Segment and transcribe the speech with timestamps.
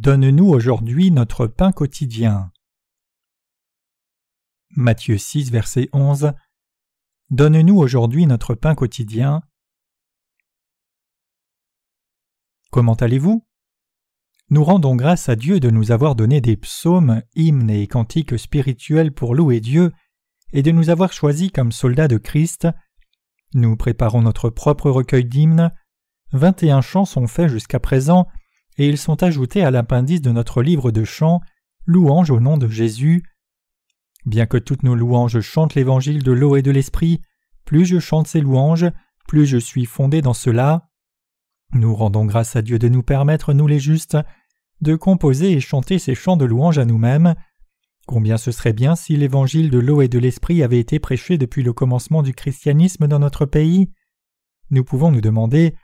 [0.00, 2.50] Donne-nous aujourd'hui notre pain quotidien.
[4.70, 6.32] Matthieu 6, verset 11.
[7.28, 9.42] Donne-nous aujourd'hui notre pain quotidien.
[12.70, 13.46] Comment allez-vous?
[14.48, 19.12] Nous rendons grâce à Dieu de nous avoir donné des psaumes, hymnes et cantiques spirituels
[19.12, 19.92] pour louer Dieu
[20.54, 22.66] et de nous avoir choisis comme soldats de Christ.
[23.52, 25.70] Nous préparons notre propre recueil d'hymnes.
[26.32, 28.26] Vingt et un chants sont faits jusqu'à présent
[28.80, 31.42] et ils sont ajoutés à l'appendice de notre livre de chants,
[31.84, 33.22] Louange au nom de Jésus.
[34.24, 37.20] Bien que toutes nos louanges chantent l'évangile de l'eau et de l'esprit,
[37.66, 38.86] plus je chante ces louanges,
[39.28, 40.88] plus je suis fondé dans cela.
[41.74, 44.16] Nous rendons grâce à Dieu de nous permettre, nous les justes,
[44.80, 47.34] de composer et chanter ces chants de louange à nous-mêmes.
[48.06, 51.62] Combien ce serait bien si l'évangile de l'eau et de l'esprit avait été prêché depuis
[51.62, 53.90] le commencement du christianisme dans notre pays?
[54.70, 55.74] Nous pouvons nous demander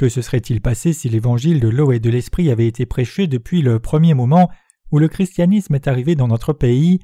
[0.00, 3.60] que se serait-il passé si l'évangile de l'eau et de l'esprit avait été prêché depuis
[3.60, 4.48] le premier moment
[4.90, 7.00] où le christianisme est arrivé dans notre pays?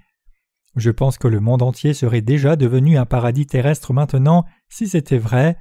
[0.77, 5.19] Je pense que le monde entier serait déjà devenu un paradis terrestre maintenant si c'était
[5.19, 5.59] vrai.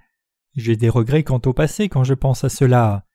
[0.56, 3.06] J'ai des regrets quant au passé quand je pense à cela.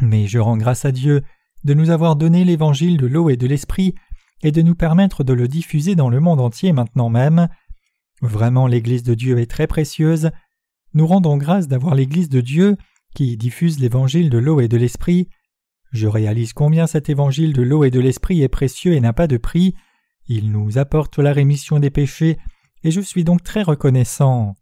[0.00, 1.22] Mais je rends grâce à Dieu
[1.62, 3.94] de nous avoir donné l'évangile de l'eau et de l'esprit
[4.42, 7.46] et de nous permettre de le diffuser dans le monde entier maintenant même.
[8.20, 10.32] Vraiment l'Église de Dieu est très précieuse.
[10.92, 12.76] Nous rendons grâce d'avoir l'Église de Dieu
[13.14, 15.28] qui diffuse l'évangile de l'eau et de l'esprit.
[15.92, 19.26] Je réalise combien cet évangile de l'eau et de l'esprit est précieux et n'a pas
[19.26, 19.74] de prix.
[20.26, 22.38] Il nous apporte la rémission des péchés,
[22.82, 24.54] et je suis donc très reconnaissant.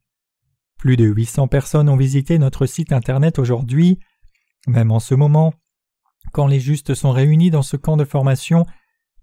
[0.78, 3.98] Plus de 800 personnes ont visité notre site internet aujourd'hui.
[4.66, 5.54] Même en ce moment,
[6.32, 8.66] quand les justes sont réunis dans ce camp de formation,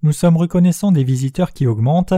[0.02, 2.14] nous sommes reconnaissants des visiteurs qui augmentent.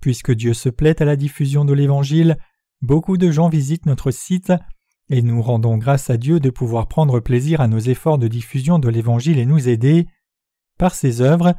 [0.00, 2.38] Puisque Dieu se plaît à la diffusion de l'Évangile,
[2.80, 4.52] beaucoup de gens visitent notre site
[5.10, 8.78] et nous rendons grâce à Dieu de pouvoir prendre plaisir à nos efforts de diffusion
[8.78, 10.06] de l'Évangile et nous aider.
[10.78, 11.54] Par ces œuvres,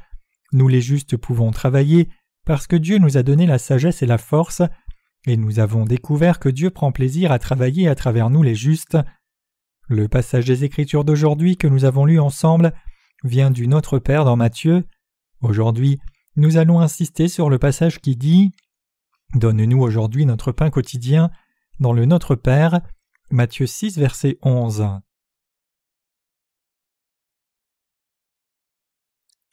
[0.53, 2.09] nous les justes pouvons travailler
[2.45, 4.61] parce que Dieu nous a donné la sagesse et la force,
[5.27, 8.97] et nous avons découvert que Dieu prend plaisir à travailler à travers nous les justes.
[9.87, 12.73] Le passage des Écritures d'aujourd'hui que nous avons lu ensemble
[13.23, 14.85] vient du Notre Père dans Matthieu.
[15.41, 15.99] Aujourd'hui,
[16.37, 18.51] nous allons insister sur le passage qui dit
[19.35, 21.29] Donne-nous aujourd'hui notre pain quotidien
[21.79, 22.81] dans le Notre Père.
[23.33, 24.99] Matthieu 6, verset 11.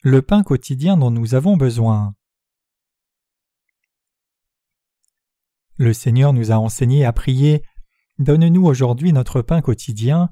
[0.01, 2.13] Le pain quotidien dont nous avons besoin.
[5.77, 7.63] Le Seigneur nous a enseigné à prier
[8.17, 10.29] Donne-nous aujourd'hui notre pain quotidien.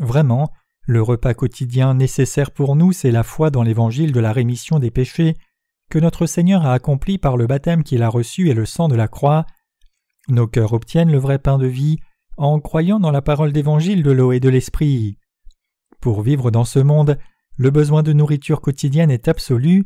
[0.00, 0.52] Vraiment,
[0.82, 4.90] le repas quotidien nécessaire pour nous, c'est la foi dans l'évangile de la rémission des
[4.90, 5.36] péchés
[5.90, 8.96] que notre Seigneur a accompli par le baptême qu'il a reçu et le sang de
[8.96, 9.46] la croix.
[10.26, 12.00] Nos cœurs obtiennent le vrai pain de vie
[12.38, 15.18] en croyant dans la parole d'évangile de l'eau et de l'esprit.
[16.00, 17.18] Pour vivre dans ce monde,
[17.56, 19.84] le besoin de nourriture quotidienne est absolu.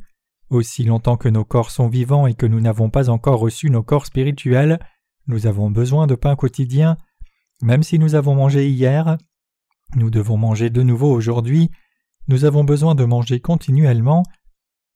[0.51, 3.83] Aussi longtemps que nos corps sont vivants et que nous n'avons pas encore reçu nos
[3.83, 4.79] corps spirituels,
[5.27, 6.99] nous avons besoin de pain quotidien.
[7.63, 9.17] Même si nous avons mangé hier,
[9.97, 11.71] nous devons manger de nouveau aujourd'hui.
[12.29, 14.25] Nous avons besoin de manger continuellement.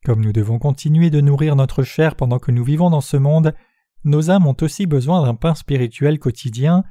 [0.05, 3.55] Comme nous devons continuer de nourrir notre chair pendant que nous vivons dans ce monde,
[4.05, 6.85] nos âmes ont aussi besoin d'un pain spirituel quotidien.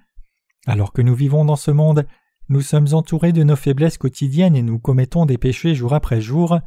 [0.66, 2.06] Alors que nous vivons dans ce monde,
[2.50, 6.60] nous sommes entourés de nos faiblesses quotidiennes et nous commettons des péchés jour après jour.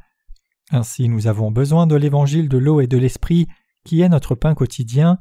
[0.70, 3.48] Ainsi nous avons besoin de l'évangile de l'eau et de l'esprit
[3.84, 5.18] qui est notre pain quotidien.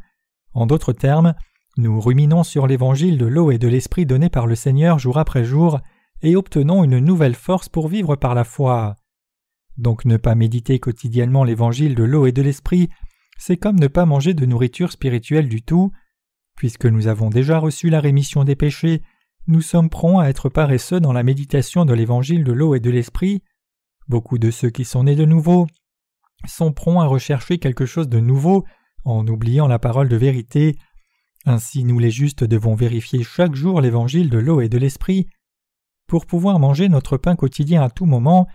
[0.53, 1.33] En d'autres termes,
[1.77, 5.44] nous ruminons sur l'évangile de l'eau et de l'esprit donné par le Seigneur jour après
[5.44, 5.79] jour
[6.21, 8.95] et obtenons une nouvelle force pour vivre par la foi.
[9.77, 12.89] Donc ne pas méditer quotidiennement l'évangile de l'eau et de l'esprit,
[13.38, 15.91] c'est comme ne pas manger de nourriture spirituelle du tout.
[16.57, 19.04] Puisque nous avons déjà reçu la rémission des péchés,
[19.45, 22.89] nous sommes prompts à être paresseux dans la méditation de l'évangile de l'eau et de
[22.89, 23.44] l'esprit.
[24.09, 25.68] Beaucoup de ceux qui sont nés de nouveau
[26.48, 28.65] sont prompts à rechercher quelque chose de nouveau
[29.06, 30.75] en oubliant la parole de vérité.
[31.45, 35.27] Ainsi nous les justes devons vérifier chaque jour l'évangile de l'eau et de l'esprit.
[36.07, 38.48] Pour pouvoir manger notre pain quotidien à tout moment,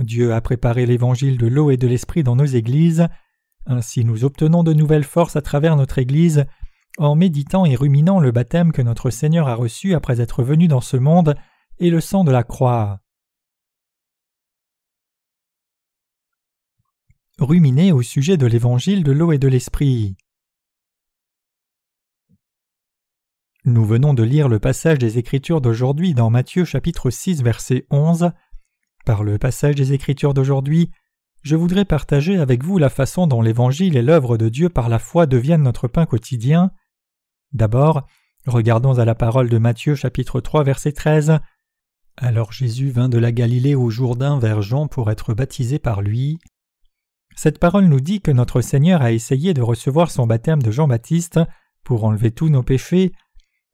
[0.00, 3.06] Dieu a préparé l'évangile de l'eau et de l'esprit dans nos églises.
[3.66, 6.46] Ainsi nous obtenons de nouvelles forces à travers notre Église
[6.98, 10.80] en méditant et ruminant le baptême que notre Seigneur a reçu après être venu dans
[10.80, 11.34] ce monde
[11.78, 13.00] et le sang de la croix.
[17.38, 20.16] Ruminer au sujet de l'évangile de l'eau et de l'esprit.
[23.64, 28.30] Nous venons de lire le passage des Écritures d'aujourd'hui dans Matthieu chapitre 6 verset 11.
[29.04, 30.90] Par le passage des Écritures d'aujourd'hui,
[31.40, 34.98] je voudrais partager avec vous la façon dont l'Évangile et l'œuvre de Dieu par la
[34.98, 36.70] foi deviennent notre pain quotidien.
[37.54, 38.02] D'abord,
[38.46, 41.38] regardons à la parole de Matthieu chapitre 3 verset 13.
[42.16, 46.40] Alors Jésus vint de la Galilée au Jourdain vers Jean pour être baptisé par lui.
[47.36, 51.38] Cette parole nous dit que notre Seigneur a essayé de recevoir son baptême de Jean-Baptiste
[51.84, 53.12] pour enlever tous nos péchés.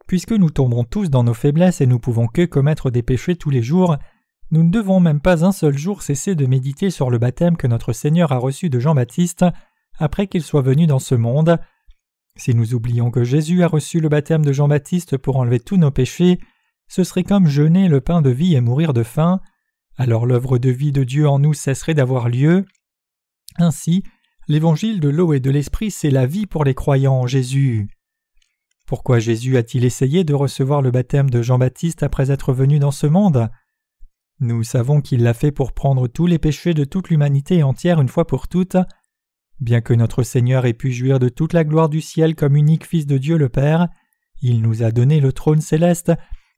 [0.07, 3.51] Puisque nous tombons tous dans nos faiblesses et nous pouvons que commettre des péchés tous
[3.51, 3.97] les jours,
[4.51, 7.67] nous ne devons même pas un seul jour cesser de méditer sur le baptême que
[7.67, 9.47] notre Seigneur a reçu de Jean-Baptiste
[9.99, 11.59] après qu'il soit venu dans ce monde.
[12.37, 15.91] Si nous oublions que Jésus a reçu le baptême de Jean-Baptiste pour enlever tous nos
[15.91, 16.39] péchés,
[16.89, 19.41] ce serait comme jeûner le pain de vie et mourir de faim,
[19.97, 22.65] alors l'œuvre de vie de Dieu en nous cesserait d'avoir lieu.
[23.59, 24.03] Ainsi,
[24.49, 27.89] l'évangile de l'eau et de l'esprit, c'est la vie pour les croyants en Jésus.
[28.87, 33.07] Pourquoi Jésus a-t-il essayé de recevoir le baptême de Jean-Baptiste après être venu dans ce
[33.07, 33.51] monde?
[34.41, 38.09] Nous savons qu'il l'a fait pour prendre tous les péchés de toute l'humanité entière une
[38.09, 38.79] fois pour toutes.
[39.61, 42.87] Bien que notre Seigneur ait pu jouir de toute la gloire du ciel comme unique
[42.87, 43.89] Fils de Dieu le Père,
[44.41, 46.13] il nous a donné le trône céleste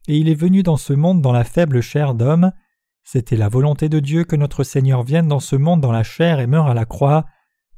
[0.07, 2.53] et il est venu dans ce monde dans la faible chair d'homme.
[3.03, 6.39] C'était la volonté de Dieu que notre Seigneur vienne dans ce monde dans la chair
[6.39, 7.27] et meure à la croix.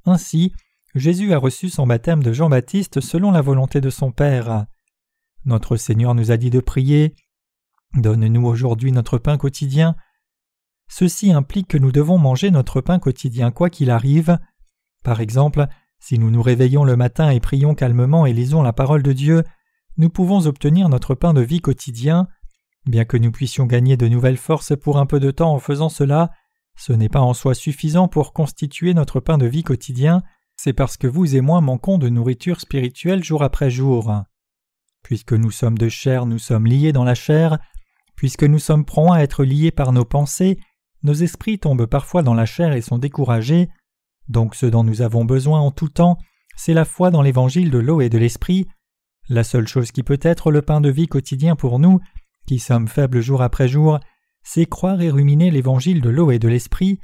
[0.04, 0.52] Ainsi,
[0.94, 4.66] Jésus a reçu son baptême de Jean-Baptiste selon la volonté de son Père.
[5.46, 7.14] Notre Seigneur nous a dit de prier
[7.94, 9.96] Donne-nous aujourd'hui notre pain quotidien.
[10.88, 14.38] Ceci implique que nous devons manger notre pain quotidien quoi qu'il arrive.
[15.04, 15.66] Par exemple,
[16.00, 19.44] si nous nous réveillons le matin et prions calmement et lisons la parole de Dieu,
[19.96, 22.26] nous pouvons obtenir notre pain de vie quotidien.
[22.86, 25.88] Bien que nous puissions gagner de nouvelles forces pour un peu de temps en faisant
[25.88, 26.32] cela,
[26.76, 30.22] ce n'est pas en soi suffisant pour constituer notre pain de vie quotidien,
[30.56, 34.12] c'est parce que vous et moi manquons de nourriture spirituelle jour après jour.
[35.02, 37.58] Puisque nous sommes de chair, nous sommes liés dans la chair,
[38.16, 40.58] puisque nous sommes prompts à être liés par nos pensées,
[41.02, 43.68] nos esprits tombent parfois dans la chair et sont découragés,
[44.28, 46.18] donc ce dont nous avons besoin en tout temps,
[46.56, 48.66] c'est la foi dans l'évangile de l'eau et de l'esprit,
[49.28, 52.00] la seule chose qui peut être le pain de vie quotidien pour nous,
[52.46, 53.98] qui sommes faibles jour après jour,
[54.42, 57.00] c'est croire et ruminer l'évangile de l'eau et de l'esprit.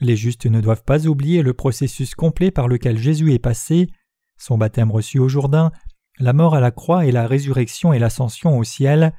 [0.00, 3.88] Les justes ne doivent pas oublier le processus complet par lequel Jésus est passé,
[4.36, 5.72] son baptême reçu au Jourdain,
[6.18, 9.14] la mort à la croix et la résurrection et l'ascension au ciel.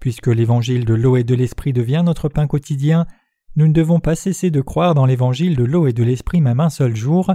[0.00, 3.06] Puisque l'évangile de l'eau et de l'esprit devient notre pain quotidien,
[3.56, 6.60] nous ne devons pas cesser de croire dans l'évangile de l'eau et de l'esprit même
[6.60, 7.34] un seul jour.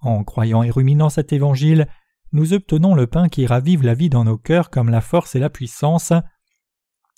[0.00, 1.86] En croyant et ruminant cet évangile,
[2.32, 5.40] nous obtenons le pain qui ravive la vie dans nos cœurs comme la force et
[5.40, 6.12] la puissance.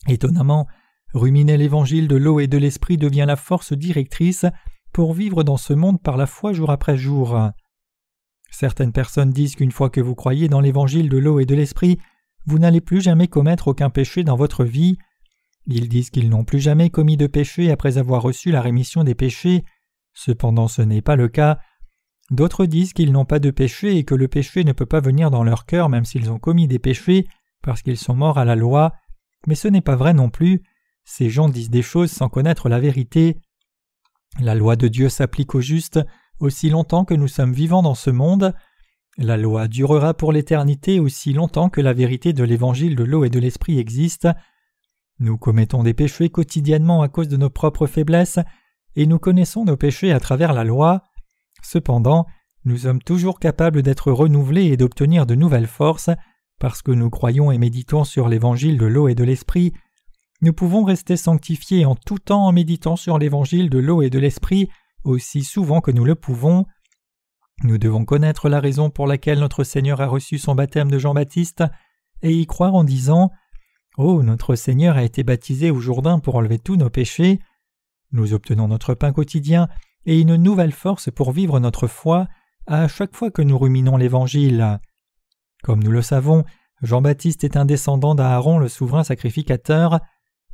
[0.08, 0.66] Étonnamment,
[1.12, 4.46] ruminer l'évangile de l'eau et de l'esprit devient la force directrice
[4.92, 7.38] pour vivre dans ce monde par la foi jour après jour.
[8.50, 11.98] Certaines personnes disent qu'une fois que vous croyez dans l'évangile de l'eau et de l'esprit,
[12.46, 14.98] vous n'allez plus jamais commettre aucun péché dans votre vie.
[15.66, 19.14] Ils disent qu'ils n'ont plus jamais commis de péché après avoir reçu la rémission des
[19.14, 19.64] péchés.
[20.14, 21.58] Cependant ce n'est pas le cas,
[22.32, 25.30] D'autres disent qu'ils n'ont pas de péché et que le péché ne peut pas venir
[25.30, 27.26] dans leur cœur même s'ils ont commis des péchés
[27.62, 28.92] parce qu'ils sont morts à la loi,
[29.46, 30.62] mais ce n'est pas vrai non plus.
[31.04, 33.36] Ces gens disent des choses sans connaître la vérité.
[34.40, 36.00] La loi de Dieu s'applique aux justes
[36.40, 38.54] aussi longtemps que nous sommes vivants dans ce monde.
[39.18, 43.30] La loi durera pour l'éternité aussi longtemps que la vérité de l'évangile de l'eau et
[43.30, 44.26] de l'esprit existe.
[45.18, 48.38] Nous commettons des péchés quotidiennement à cause de nos propres faiblesses,
[48.96, 51.04] et nous connaissons nos péchés à travers la loi.
[51.62, 52.26] Cependant,
[52.64, 56.10] nous sommes toujours capables d'être renouvelés et d'obtenir de nouvelles forces,
[56.58, 59.72] parce que nous croyons et méditons sur l'évangile de l'eau et de l'esprit.
[60.42, 64.18] Nous pouvons rester sanctifiés en tout temps en méditant sur l'évangile de l'eau et de
[64.18, 64.68] l'esprit
[65.04, 66.66] aussi souvent que nous le pouvons.
[67.64, 71.64] Nous devons connaître la raison pour laquelle notre Seigneur a reçu son baptême de Jean-Baptiste
[72.22, 73.30] et y croire en disant
[73.98, 77.40] Oh, notre Seigneur a été baptisé au Jourdain pour enlever tous nos péchés.
[78.10, 79.68] Nous obtenons notre pain quotidien
[80.06, 82.26] et une nouvelle force pour vivre notre foi
[82.66, 84.80] à chaque fois que nous ruminons l'Évangile.
[85.62, 86.44] Comme nous le savons,
[86.80, 90.00] Jean-Baptiste est un descendant d'Aaron le souverain sacrificateur.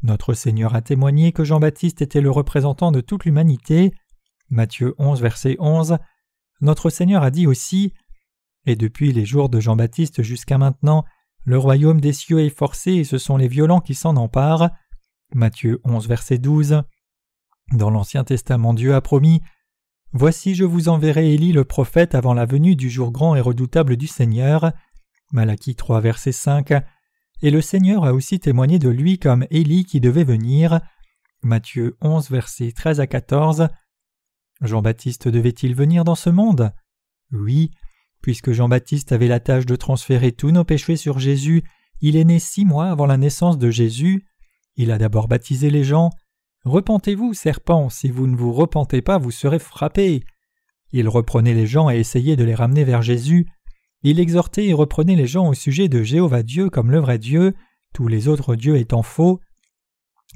[0.02, 3.92] Notre Seigneur a témoigné que Jean-Baptiste était le représentant de toute l'humanité.
[4.50, 5.98] Matthieu 11, verset 11.
[6.60, 7.92] Notre Seigneur a dit aussi
[8.66, 11.04] Et depuis les jours de Jean-Baptiste jusqu'à maintenant,
[11.48, 14.68] le royaume des cieux est forcé et ce sont les violents qui s'en emparent.
[15.34, 16.82] Matthieu 11, verset 12.
[17.72, 19.40] Dans l'Ancien Testament, Dieu a promis
[20.12, 23.96] Voici, je vous enverrai Élie le prophète avant la venue du jour grand et redoutable
[23.96, 24.72] du Seigneur.
[25.32, 26.74] Malachie 3, verset 5.
[27.40, 30.82] Et le Seigneur a aussi témoigné de lui comme Élie qui devait venir.
[31.42, 33.68] Matthieu 11, verset 13 à 14.
[34.60, 36.74] Jean-Baptiste devait-il venir dans ce monde?
[37.32, 37.70] Oui,
[38.22, 41.62] puisque Jean-Baptiste avait la tâche de transférer tous nos péchés sur Jésus,
[42.00, 44.26] il est né six mois avant la naissance de Jésus.
[44.76, 46.10] Il a d'abord baptisé les gens,
[46.64, 50.24] Repentez-vous, serpent, si vous ne vous repentez pas, vous serez frappés.
[50.92, 53.46] Il reprenait les gens et essayait de les ramener vers Jésus.
[54.02, 57.54] Il exhortait et reprenait les gens au sujet de Jéhovah Dieu comme le vrai Dieu,
[57.94, 59.40] tous les autres dieux étant faux.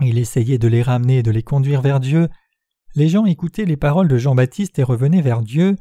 [0.01, 2.29] Il essayait de les ramener et de les conduire vers Dieu.
[2.95, 5.77] Les gens écoutaient les paroles de Jean-Baptiste et revenaient vers Dieu.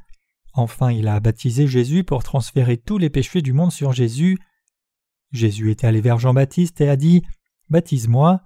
[0.54, 4.38] Enfin, il a baptisé Jésus pour transférer tous les péchés du monde sur Jésus.
[5.32, 7.24] Jésus est allé vers Jean-Baptiste et a dit
[7.70, 8.42] Baptise-moi.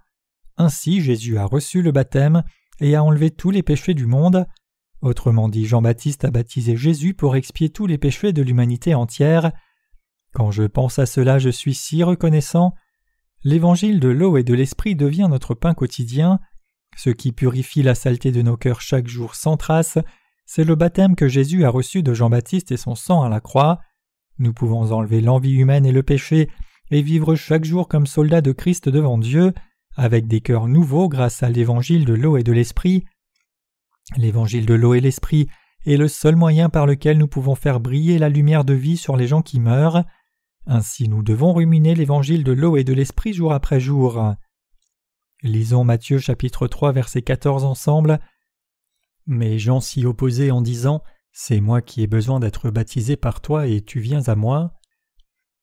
[0.57, 2.43] Ainsi, Jésus a reçu le baptême
[2.79, 4.45] et a enlevé tous les péchés du monde.
[5.01, 9.51] Autrement dit, Jean-Baptiste a baptisé Jésus pour expier tous les péchés de l'humanité entière.
[10.33, 12.73] Quand je pense à cela, je suis si reconnaissant.
[13.43, 16.39] L'évangile de l'eau et de l'esprit devient notre pain quotidien.
[16.97, 19.97] Ce qui purifie la saleté de nos cœurs chaque jour sans trace,
[20.45, 23.79] c'est le baptême que Jésus a reçu de Jean-Baptiste et son sang à la croix.
[24.37, 26.49] Nous pouvons enlever l'envie humaine et le péché
[26.91, 29.53] et vivre chaque jour comme soldats de Christ devant Dieu,
[29.95, 33.05] avec des cœurs nouveaux grâce à l'évangile de l'eau et de l'esprit.
[34.17, 35.47] L'évangile de l'eau et l'esprit
[35.85, 39.17] est le seul moyen par lequel nous pouvons faire briller la lumière de vie sur
[39.17, 40.03] les gens qui meurent.
[40.67, 44.35] Ainsi nous devons ruminer l'évangile de l'eau et de l'esprit jour après jour.
[45.41, 48.19] Lisons Matthieu chapitre 3 verset 14 ensemble.
[49.27, 51.01] Mais Jean s'y opposait en disant
[51.31, 54.73] C'est moi qui ai besoin d'être baptisé par toi et tu viens à moi.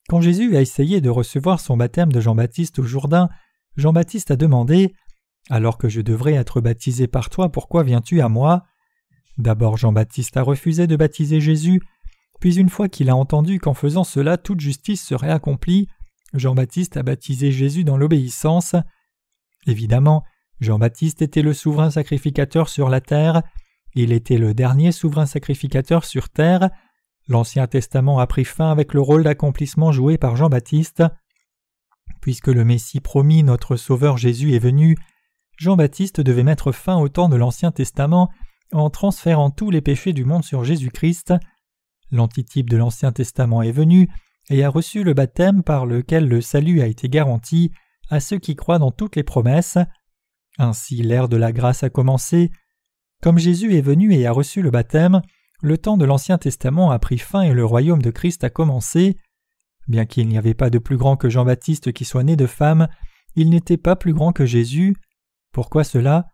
[0.08, 3.28] Quand Jésus a essayé de recevoir son baptême de Jean-Baptiste au Jourdain,
[3.76, 4.94] Jean-Baptiste a demandé
[5.48, 8.64] Alors que je devrais être baptisé par toi, pourquoi viens-tu à moi?
[9.38, 11.80] D'abord Jean-Baptiste a refusé de baptiser Jésus,
[12.40, 15.88] puis une fois qu'il a entendu qu'en faisant cela toute justice serait accomplie,
[16.34, 18.74] Jean-Baptiste a baptisé Jésus dans l'obéissance.
[19.66, 20.24] Évidemment,
[20.62, 23.42] Jean-Baptiste était le souverain sacrificateur sur la terre,
[23.94, 26.70] il était le dernier souverain sacrificateur sur terre,
[27.28, 31.02] l'Ancien Testament a pris fin avec le rôle d'accomplissement joué par Jean-Baptiste.
[32.20, 34.96] Puisque le Messie promis, notre Sauveur Jésus, est venu,
[35.58, 38.30] Jean-Baptiste devait mettre fin au temps de l'Ancien Testament
[38.72, 41.34] en transférant tous les péchés du monde sur Jésus-Christ.
[42.12, 44.08] L'antitype de l'Ancien Testament est venu
[44.48, 47.72] et a reçu le baptême par lequel le salut a été garanti
[48.10, 49.78] à ceux qui croient dans toutes les promesses.
[50.58, 52.50] Ainsi l'ère de la grâce a commencé.
[53.22, 55.22] Comme Jésus est venu et a reçu le baptême,
[55.62, 59.16] le temps de l'Ancien Testament a pris fin et le royaume de Christ a commencé.
[59.88, 62.88] Bien qu'il n'y avait pas de plus grand que Jean-Baptiste qui soit né de femme,
[63.36, 64.96] il n'était pas plus grand que Jésus.
[65.52, 66.26] Pourquoi cela?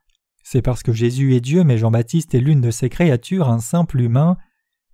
[0.43, 4.01] C'est parce que Jésus est Dieu, mais Jean-Baptiste est l'une de ses créatures, un simple
[4.01, 4.37] humain.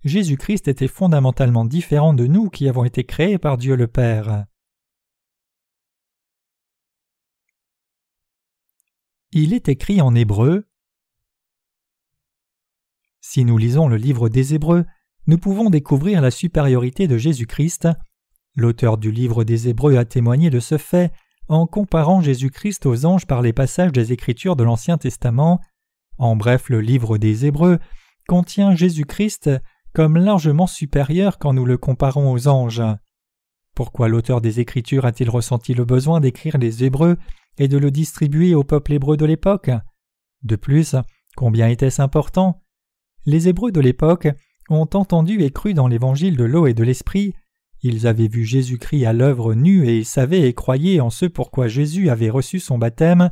[0.03, 4.45] Jésus-Christ était fondamentalement différent de nous qui avons été créés par Dieu le Père.
[9.37, 10.65] Il est écrit en hébreu.
[13.19, 14.85] Si nous lisons le livre des Hébreux,
[15.27, 17.89] nous pouvons découvrir la supériorité de Jésus-Christ.
[18.55, 21.11] L'auteur du livre des Hébreux a témoigné de ce fait
[21.49, 25.59] en comparant Jésus-Christ aux anges par les passages des Écritures de l'Ancien Testament.
[26.17, 27.79] En bref, le livre des Hébreux
[28.29, 29.49] contient Jésus-Christ
[29.93, 32.83] comme largement supérieur quand nous le comparons aux anges.
[33.75, 37.17] Pourquoi l'auteur des Écritures a-t-il ressenti le besoin d'écrire les Hébreux
[37.57, 39.71] et de le distribuer au peuple hébreu de l'époque.
[40.43, 40.95] De plus,
[41.35, 42.61] combien était-ce important?
[43.25, 44.27] Les Hébreux de l'époque
[44.69, 47.33] ont entendu et cru dans l'évangile de l'eau et de l'esprit,
[47.87, 52.09] ils avaient vu Jésus-Christ à l'œuvre nue et savaient et croyaient en ce pourquoi Jésus
[52.09, 53.29] avait reçu son baptême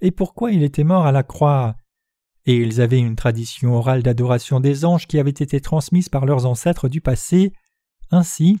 [0.00, 1.76] et pourquoi il était mort à la croix.
[2.46, 6.46] Et ils avaient une tradition orale d'adoration des anges qui avait été transmise par leurs
[6.46, 7.52] ancêtres du passé.
[8.10, 8.58] Ainsi,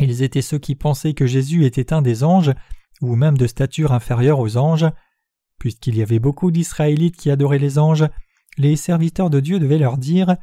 [0.00, 2.52] ils étaient ceux qui pensaient que Jésus était un des anges
[3.00, 4.86] ou même de stature inférieure aux anges.
[5.58, 8.06] Puisqu'il y avait beaucoup d'Israélites qui adoraient les anges,
[8.58, 10.36] les serviteurs de Dieu devaient leur dire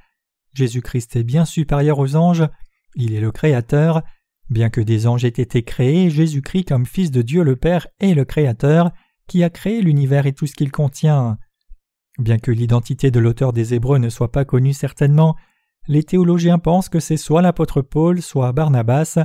[0.53, 2.47] Jésus-Christ est bien supérieur aux anges,
[2.95, 4.03] il est le Créateur,
[4.49, 8.13] bien que des anges aient été créés, Jésus-Christ comme Fils de Dieu le Père est
[8.13, 8.91] le Créateur,
[9.27, 11.37] qui a créé l'univers et tout ce qu'il contient.
[12.19, 15.35] Bien que l'identité de l'auteur des Hébreux ne soit pas connue certainement,
[15.87, 19.17] les théologiens pensent que c'est soit l'apôtre Paul, soit Barnabas,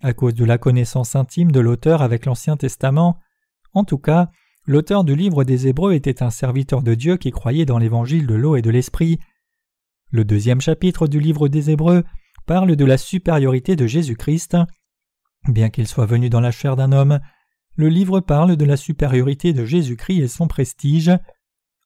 [0.00, 3.18] à cause de la connaissance intime de l'auteur avec l'Ancien Testament.
[3.74, 4.30] En tout cas,
[4.66, 8.34] l'auteur du livre des Hébreux était un serviteur de Dieu qui croyait dans l'évangile de
[8.34, 9.18] l'eau et de l'esprit.
[10.10, 12.04] Le deuxième chapitre du livre des Hébreux
[12.46, 14.56] parle de la supériorité de Jésus-Christ.
[15.48, 17.20] Bien qu'il soit venu dans la chair d'un homme,
[17.76, 21.12] le livre parle de la supériorité de Jésus-Christ et son prestige.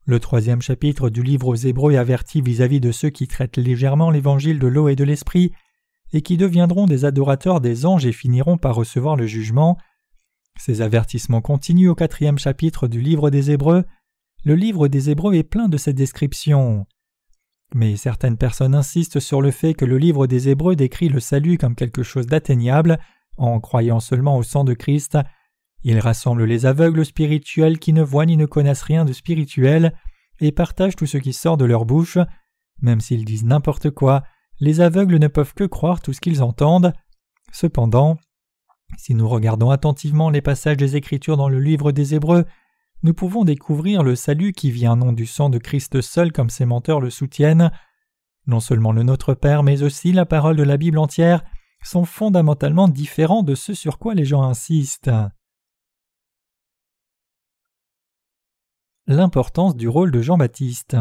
[0.06, 4.10] Le troisième chapitre du livre aux Hébreux avertit vis-à-vis -vis de ceux qui traitent légèrement
[4.10, 5.52] l'évangile de l'eau et de l'esprit
[6.14, 9.76] et qui deviendront des adorateurs des anges et finiront par recevoir le jugement.
[10.56, 13.84] Ces avertissements continuent au quatrième chapitre du livre des Hébreux.
[14.44, 16.86] Le livre des Hébreux est plein de cette description.
[17.74, 21.58] Mais certaines personnes insistent sur le fait que le livre des Hébreux décrit le salut
[21.58, 23.00] comme quelque chose d'atteignable,
[23.36, 25.18] en croyant seulement au sang de Christ.
[25.82, 29.92] Il rassemble les aveugles spirituels qui ne voient ni ne connaissent rien de spirituel,
[30.40, 32.18] et partagent tout ce qui sort de leur bouche,
[32.80, 34.22] même s'ils disent n'importe quoi,
[34.60, 36.92] les aveugles ne peuvent que croire tout ce qu'ils entendent.
[37.52, 38.16] Cependant,
[38.96, 42.44] si nous regardons attentivement les passages des Écritures dans le livre des Hébreux,
[43.02, 46.64] nous pouvons découvrir le salut qui vient non du sang de Christ seul comme ces
[46.64, 47.70] menteurs le soutiennent.
[48.46, 51.44] Non seulement le Notre Père, mais aussi la parole de la Bible entière
[51.82, 55.10] sont fondamentalement différents de ce sur quoi les gens insistent.
[59.06, 60.96] L'importance du rôle de Jean-Baptiste.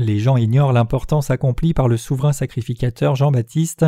[0.00, 3.84] Les gens ignorent l'importance accomplie par le souverain sacrificateur Jean-Baptiste.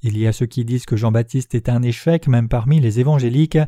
[0.00, 3.58] Il y a ceux qui disent que Jean-Baptiste est un échec même parmi les évangéliques.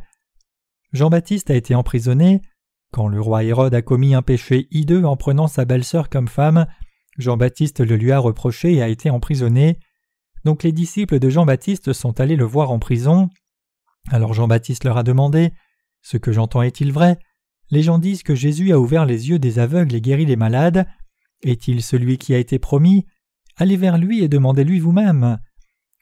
[0.93, 2.43] Jean-Baptiste a été emprisonné.
[2.93, 6.69] Quand le roi Hérode a commis un péché hideux en prenant sa belle-sœur comme femme,
[7.19, 9.81] Jean-Baptiste le lui a reproché et a été emprisonné.
[10.45, 13.31] Donc les disciples de Jean-Baptiste sont allés le voir en prison.
[14.13, 15.53] Alors Jean-Baptiste leur a demandé
[16.03, 17.19] Ce que j'entends est-il vrai?
[17.71, 20.87] Les gens disent que Jésus a ouvert les yeux des aveugles et guéri les malades.
[21.45, 23.07] Est-il celui qui a été promis?
[23.57, 25.39] Allez vers lui et demandez-lui vous-même.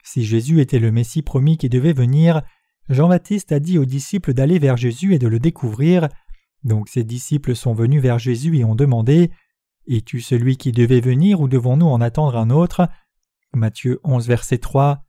[0.05, 2.43] Si Jésus était le Messie promis qui devait venir,
[2.89, 6.09] Jean-Baptiste a dit aux disciples d'aller vers Jésus et de le découvrir.
[6.65, 9.31] Donc ses disciples sont venus vers Jésus et ont demandé
[9.89, 12.89] Es-tu celui qui devait venir ou devons-nous en attendre un autre?
[13.53, 15.05] Matthieu 11, verset 3.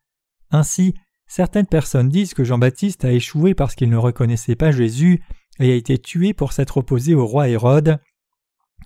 [0.51, 0.95] Ainsi,
[1.27, 5.23] certaines personnes disent que Jean-Baptiste a échoué parce qu'il ne reconnaissait pas Jésus
[5.59, 7.99] et a été tué pour s'être opposé au roi Hérode.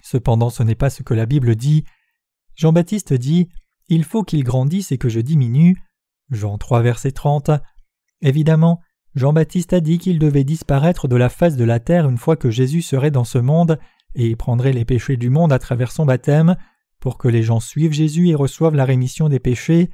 [0.04, 1.84] Cependant, ce n'est pas ce que la Bible dit.
[2.56, 3.50] Jean-Baptiste dit
[3.90, 5.78] Il faut qu'il grandisse et que je diminue.
[6.30, 7.52] Jean 3, verset 30.
[8.22, 8.82] Évidemment,
[9.16, 12.52] Jean-Baptiste a dit qu'il devait disparaître de la face de la terre une fois que
[12.52, 13.80] Jésus serait dans ce monde
[14.16, 16.56] et prendrait les péchés du monde à travers son baptême,
[17.00, 19.90] pour que les gens suivent Jésus et reçoivent la rémission des péchés.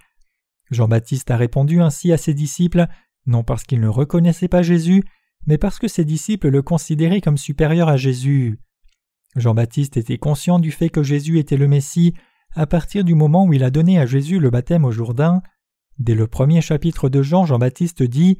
[0.71, 2.87] Jean-Baptiste a répondu ainsi à ses disciples,
[3.25, 5.03] non parce qu'ils ne reconnaissaient pas Jésus,
[5.45, 8.59] mais parce que ses disciples le considéraient comme supérieur à Jésus.
[9.35, 12.13] Jean-Baptiste était conscient du fait que Jésus était le Messie
[12.55, 15.41] à partir du moment où il a donné à Jésus le baptême au Jourdain.
[15.97, 18.37] Dès le premier chapitre de Jean, Jean-Baptiste dit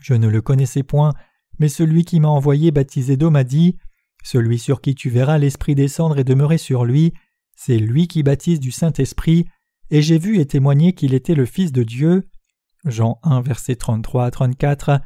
[0.00, 1.12] Je ne le connaissais point,
[1.58, 3.76] mais celui qui m'a envoyé baptiser d'eau m'a dit
[4.22, 7.12] Celui sur qui tu verras l'Esprit descendre et demeurer sur lui,
[7.56, 9.46] c'est lui qui baptise du Saint-Esprit,
[9.90, 12.28] et j'ai vu et témoigné qu'il était le Fils de Dieu.
[12.84, 15.00] Jean 1, versets 33 à 34.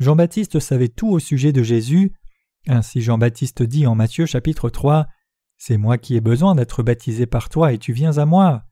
[0.00, 2.12] Jean-Baptiste savait tout au sujet de Jésus,
[2.68, 5.06] ainsi Jean-Baptiste dit en Matthieu chapitre 3
[5.56, 8.64] C'est moi qui ai besoin d'être baptisé par toi et tu viens à moi.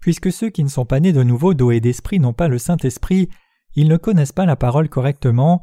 [0.00, 2.58] Puisque ceux qui ne sont pas nés de nouveau d'eau et d'esprit n'ont pas le
[2.58, 3.28] Saint-Esprit,
[3.74, 5.62] ils ne connaissent pas la parole correctement,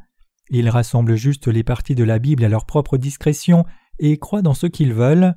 [0.49, 3.65] ils rassemblent juste les parties de la Bible à leur propre discrétion
[3.99, 5.35] et croient dans ce qu'ils veulent.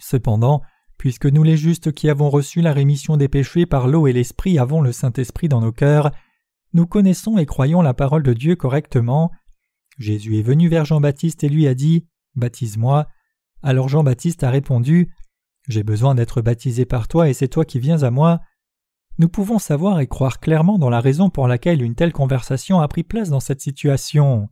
[0.00, 0.62] Cependant,
[0.96, 4.58] puisque nous les justes qui avons reçu la rémission des péchés par l'eau et l'esprit
[4.58, 6.10] avons le Saint-Esprit dans nos cœurs,
[6.72, 9.30] nous connaissons et croyons la parole de Dieu correctement,
[9.98, 13.08] Jésus est venu vers Jean-Baptiste et lui a dit Baptise-moi.
[13.62, 15.12] Alors Jean-Baptiste a répondu
[15.68, 18.40] J'ai besoin d'être baptisé par toi et c'est toi qui viens à moi.
[19.18, 22.86] Nous pouvons savoir et croire clairement dans la raison pour laquelle une telle conversation a
[22.86, 24.48] pris place dans cette situation.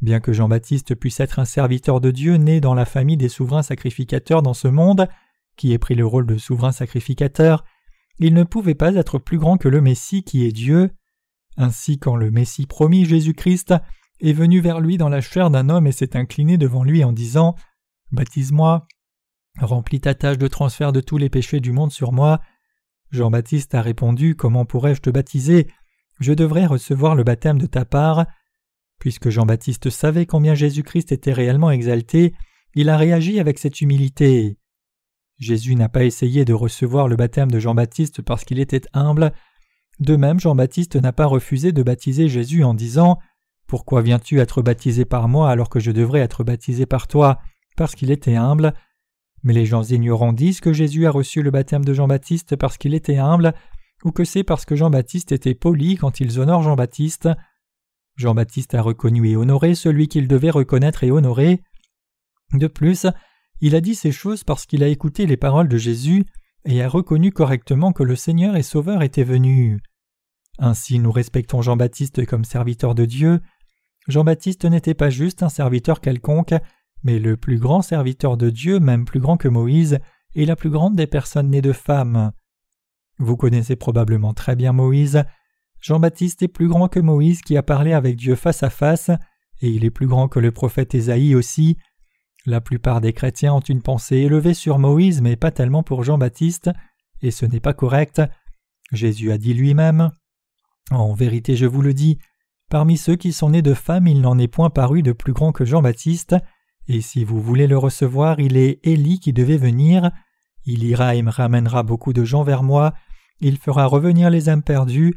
[0.00, 3.64] Bien que Jean-Baptiste puisse être un serviteur de Dieu né dans la famille des souverains
[3.64, 5.08] sacrificateurs dans ce monde,
[5.56, 7.64] qui ait pris le rôle de souverain sacrificateur,
[8.20, 10.90] il ne pouvait pas être plus grand que le Messie qui est Dieu.
[11.56, 13.74] Ainsi quand le Messie promis Jésus-Christ
[14.20, 17.12] est venu vers lui dans la chair d'un homme et s'est incliné devant lui en
[17.12, 17.54] disant
[18.10, 18.86] Baptise-moi,
[19.60, 22.40] remplis ta tâche de transfert de tous les péchés du monde sur moi.
[23.10, 25.68] Jean-Baptiste a répondu Comment pourrais-je te baptiser?
[26.20, 28.26] Je devrais recevoir le baptême de ta part.
[28.98, 32.34] Puisque Jean-Baptiste savait combien Jésus-Christ était réellement exalté,
[32.74, 34.58] il a réagi avec cette humilité.
[35.38, 39.32] Jésus n'a pas essayé de recevoir le baptême de Jean-Baptiste parce qu'il était humble.
[40.00, 43.18] De même, Jean-Baptiste n'a pas refusé de baptiser Jésus en disant
[43.68, 47.38] pourquoi viens-tu être baptisé par moi alors que je devrais être baptisé par toi?
[47.76, 48.72] Parce qu'il était humble.
[49.42, 52.94] Mais les gens ignorants disent que Jésus a reçu le baptême de Jean-Baptiste parce qu'il
[52.94, 53.54] était humble,
[54.04, 57.28] ou que c'est parce que Jean-Baptiste était poli quand ils honorent Jean-Baptiste.
[58.16, 61.60] Jean-Baptiste a reconnu et honoré celui qu'il devait reconnaître et honorer.
[62.54, 63.06] De plus,
[63.60, 66.24] il a dit ces choses parce qu'il a écouté les paroles de Jésus
[66.64, 69.78] et a reconnu correctement que le Seigneur et Sauveur était venu.
[70.58, 73.40] Ainsi nous respectons Jean-Baptiste comme serviteur de Dieu,
[74.08, 76.54] Jean-Baptiste n'était pas juste un serviteur quelconque,
[77.02, 79.98] mais le plus grand serviteur de Dieu, même plus grand que Moïse,
[80.34, 82.32] et la plus grande des personnes nées de femmes.
[83.18, 85.24] Vous connaissez probablement très bien Moïse.
[85.80, 89.10] Jean-Baptiste est plus grand que Moïse qui a parlé avec Dieu face à face,
[89.60, 91.76] et il est plus grand que le prophète Ésaïe aussi.
[92.46, 96.70] La plupart des chrétiens ont une pensée élevée sur Moïse, mais pas tellement pour Jean-Baptiste,
[97.20, 98.22] et ce n'est pas correct.
[98.92, 100.12] Jésus a dit lui-même
[100.90, 102.18] En vérité, je vous le dis,
[102.68, 105.52] Parmi ceux qui sont nés de femmes, il n'en est point paru de plus grand
[105.52, 106.36] que Jean-Baptiste,
[106.86, 110.10] et si vous voulez le recevoir, il est Élie qui devait venir.
[110.64, 112.94] Il ira et me ramènera beaucoup de gens vers moi,
[113.40, 115.14] il fera revenir les âmes perdues.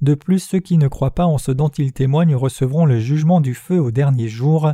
[0.00, 3.40] De plus, ceux qui ne croient pas en ce dont ils témoignent recevront le jugement
[3.40, 4.72] du feu au dernier jour.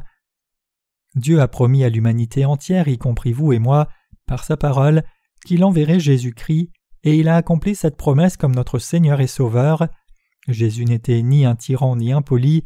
[1.14, 3.88] Dieu a promis à l'humanité entière, y compris vous et moi,
[4.26, 5.04] par sa parole,
[5.46, 6.70] qu'il enverrait Jésus-Christ,
[7.04, 9.88] et il a accompli cette promesse comme notre Seigneur et Sauveur.
[10.48, 12.64] Jésus n'était ni un tyran ni impoli,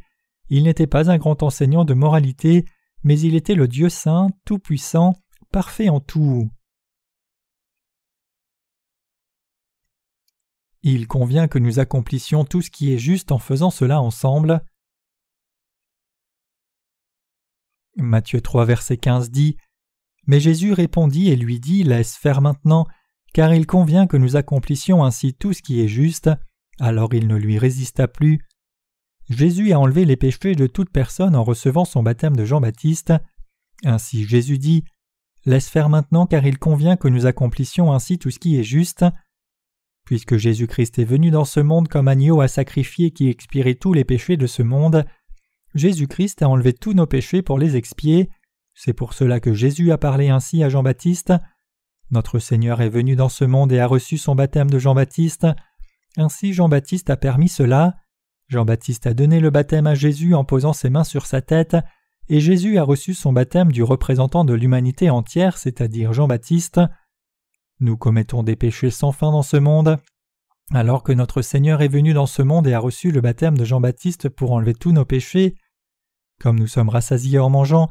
[0.49, 2.65] il n'était pas un grand enseignant de moralité,
[3.03, 5.15] mais il était le Dieu saint, tout-puissant,
[5.51, 6.51] parfait en tout.
[10.83, 14.65] Il convient que nous accomplissions tout ce qui est juste en faisant cela ensemble.
[17.97, 19.57] Matthieu 3 verset 15 dit
[20.27, 22.87] Mais Jésus répondit et lui dit Laisse faire maintenant,
[23.33, 26.31] car il convient que nous accomplissions ainsi tout ce qui est juste.
[26.81, 28.41] Alors il ne lui résista plus.
[29.29, 33.13] Jésus a enlevé les péchés de toute personne en recevant son baptême de Jean-Baptiste.
[33.85, 34.85] Ainsi Jésus dit
[35.47, 39.05] Laisse faire maintenant, car il convient que nous accomplissions ainsi tout ce qui est juste.
[40.05, 44.05] Puisque Jésus-Christ est venu dans ce monde comme agneau à sacrifier qui expirait tous les
[44.05, 45.05] péchés de ce monde,
[45.75, 48.29] Jésus-Christ a enlevé tous nos péchés pour les expier.
[48.75, 51.33] C'est pour cela que Jésus a parlé ainsi à Jean-Baptiste.
[52.11, 55.47] Notre Seigneur est venu dans ce monde et a reçu son baptême de Jean-Baptiste.
[56.17, 57.97] Ainsi Jean-Baptiste a permis cela.
[58.49, 61.77] Jean-Baptiste a donné le baptême à Jésus en posant ses mains sur sa tête,
[62.29, 66.81] et Jésus a reçu son baptême du représentant de l'humanité entière, c'est-à-dire Jean-Baptiste.
[67.81, 69.99] Nous commettons des péchés sans fin dans ce monde.
[70.73, 73.65] Alors que notre Seigneur est venu dans ce monde et a reçu le baptême de
[73.65, 75.55] Jean-Baptiste pour enlever tous nos péchés,
[76.41, 77.89] comme nous sommes rassasiés en mangeant,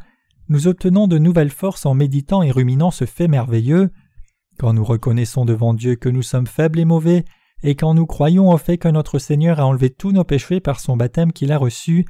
[0.50, 3.90] nous obtenons de nouvelles forces en méditant et ruminant ce fait merveilleux.
[4.60, 7.26] Quand nous reconnaissons devant Dieu que nous sommes faibles et mauvais,
[7.65, 10.80] et quand nous croyons au fait que notre Seigneur a enlevé tous nos péchés par
[10.80, 12.06] son baptême qu'il a reçu,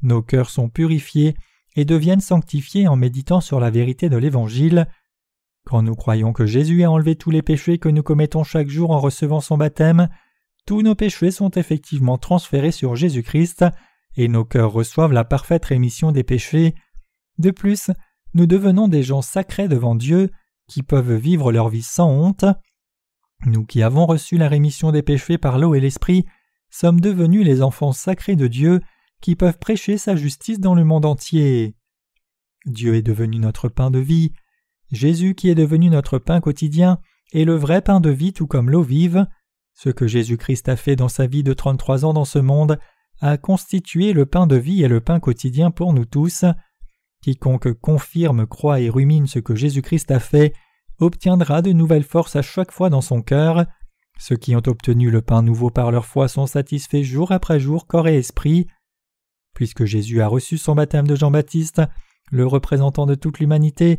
[0.00, 1.36] nos cœurs sont purifiés
[1.76, 4.86] et deviennent sanctifiés en méditant sur la vérité de l'Évangile.
[5.66, 8.92] Quand nous croyons que Jésus a enlevé tous les péchés que nous commettons chaque jour
[8.92, 10.08] en recevant son baptême,
[10.64, 13.66] tous nos péchés sont effectivement transférés sur Jésus-Christ,
[14.16, 16.74] et nos cœurs reçoivent la parfaite rémission des péchés.
[17.36, 17.90] De plus,
[18.32, 20.30] nous devenons des gens sacrés devant Dieu,
[20.66, 22.46] qui peuvent vivre leur vie sans honte.
[23.46, 26.24] Nous qui avons reçu la rémission des péchés par l'eau et l'esprit,
[26.70, 28.80] sommes devenus les enfants sacrés de Dieu,
[29.20, 31.74] qui peuvent prêcher sa justice dans le monde entier.
[32.66, 34.32] Dieu est devenu notre pain de vie,
[34.90, 36.98] Jésus qui est devenu notre pain quotidien
[37.32, 39.26] est le vrai pain de vie tout comme l'eau vive.
[39.74, 42.78] Ce que Jésus-Christ a fait dans sa vie de trente-trois ans dans ce monde
[43.20, 46.44] a constitué le pain de vie et le pain quotidien pour nous tous.
[47.22, 50.52] Quiconque confirme, croit et rumine ce que Jésus-Christ a fait
[50.98, 53.66] obtiendra de nouvelles forces à chaque fois dans son cœur.
[54.18, 57.86] Ceux qui ont obtenu le pain nouveau par leur foi sont satisfaits jour après jour,
[57.86, 58.66] corps et esprit.
[59.54, 61.82] Puisque Jésus a reçu son baptême de Jean-Baptiste,
[62.30, 63.98] le représentant de toute l'humanité,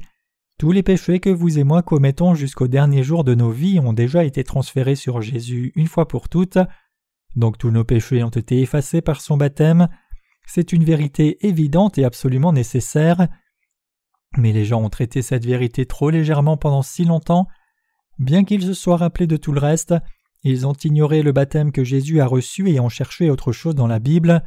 [0.57, 3.93] tous les péchés que vous et moi commettons jusqu'au dernier jour de nos vies ont
[3.93, 6.57] déjà été transférés sur Jésus une fois pour toutes,
[7.35, 9.89] donc tous nos péchés ont été effacés par son baptême,
[10.45, 13.27] c'est une vérité évidente et absolument nécessaire.
[14.37, 17.47] Mais les gens ont traité cette vérité trop légèrement pendant si longtemps,
[18.19, 19.93] bien qu'ils se soient rappelés de tout le reste,
[20.43, 23.87] ils ont ignoré le baptême que Jésus a reçu et ont cherché autre chose dans
[23.87, 24.43] la Bible.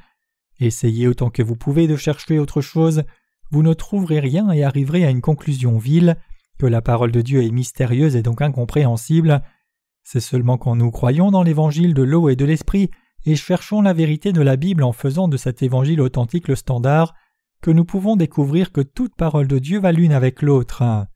[0.61, 3.03] Essayez autant que vous pouvez de chercher autre chose,
[3.51, 6.17] vous ne trouverez rien et arriverez à une conclusion vile,
[6.59, 9.43] que la parole de Dieu est mystérieuse et donc incompréhensible.
[10.05, 12.91] C'est seulement quand nous croyons dans l'évangile de l'eau et de l'esprit
[13.25, 17.15] et cherchons la vérité de la Bible en faisant de cet évangile authentique le standard
[17.61, 21.07] que nous pouvons découvrir que toute parole de Dieu va l'une avec l'autre.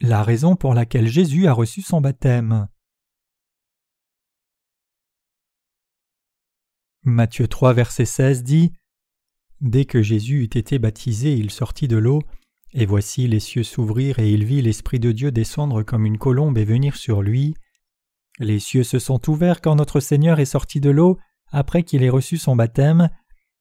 [0.00, 2.68] La raison pour laquelle Jésus a reçu son baptême.
[7.02, 8.72] Matthieu 3, verset 16 dit
[9.60, 12.22] Dès que Jésus eut été baptisé, il sortit de l'eau,
[12.72, 16.58] et voici les cieux s'ouvrirent, et il vit l'Esprit de Dieu descendre comme une colombe
[16.58, 17.54] et venir sur lui.
[18.38, 21.18] Les cieux se sont ouverts quand notre Seigneur est sorti de l'eau,
[21.50, 23.08] après qu'il ait reçu son baptême,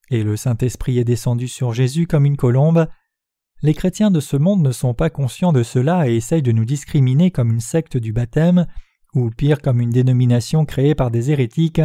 [0.10, 2.88] et le Saint-Esprit est descendu sur Jésus comme une colombe.
[3.62, 6.66] Les chrétiens de ce monde ne sont pas conscients de cela et essayent de nous
[6.66, 8.68] discriminer comme une secte du baptême,
[9.14, 11.82] ou pire comme une dénomination créée par des hérétiques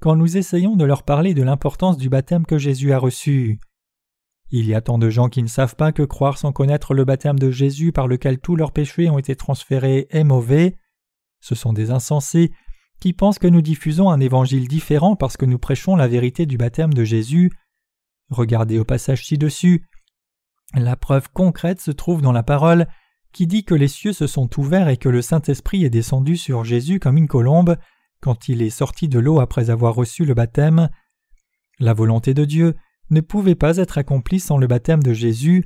[0.00, 3.60] quand nous essayons de leur parler de l'importance du baptême que Jésus a reçu.
[4.50, 7.04] Il y a tant de gens qui ne savent pas que croire sans connaître le
[7.04, 10.76] baptême de Jésus par lequel tous leurs péchés ont été transférés est mauvais.
[11.40, 12.52] Ce sont des insensés
[13.00, 16.58] qui pensent que nous diffusons un évangile différent parce que nous prêchons la vérité du
[16.58, 17.50] baptême de Jésus.
[18.28, 19.86] Regardez au passage ci-dessus.
[20.74, 22.86] La preuve concrète se trouve dans la parole
[23.32, 26.64] qui dit que les cieux se sont ouverts et que le Saint-Esprit est descendu sur
[26.64, 27.76] Jésus comme une colombe
[28.20, 30.90] quand il est sorti de l'eau après avoir reçu le baptême.
[31.78, 32.76] La volonté de Dieu
[33.08, 35.64] ne pouvait pas être accomplie sans le baptême de Jésus,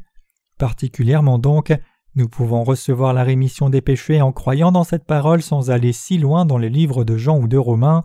[0.57, 1.73] particulièrement donc
[2.16, 6.16] Nous pouvons recevoir la rémission des péchés en croyant dans cette parole sans aller si
[6.16, 8.05] loin dans les livres de Jean ou de Romains.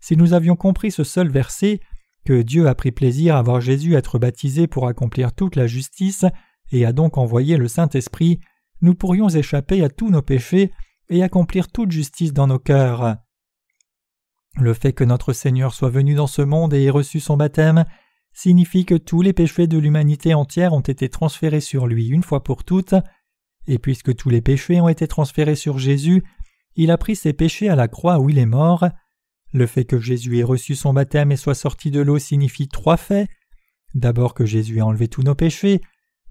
[0.00, 1.80] Si nous avions compris ce seul verset,
[2.24, 6.24] que Dieu a pris plaisir à voir Jésus être baptisé pour accomplir toute la justice
[6.72, 8.40] et a donc envoyé le Saint-Esprit,
[8.80, 10.72] nous pourrions échapper à tous nos péchés
[11.10, 13.16] et accomplir toute justice dans nos cœurs.
[14.56, 17.84] Le fait que notre Seigneur soit venu dans ce monde et ait reçu son baptême
[18.32, 22.42] signifie que tous les péchés de l'humanité entière ont été transférés sur lui une fois
[22.42, 22.94] pour toutes,
[23.66, 26.22] et puisque tous les péchés ont été transférés sur Jésus,
[26.76, 28.88] il a pris ses péchés à la croix où il est mort.
[29.52, 32.96] Le fait que Jésus ait reçu son baptême et soit sorti de l'eau signifie trois
[32.96, 33.28] faits.
[33.94, 35.80] D'abord que Jésus a enlevé tous nos péchés,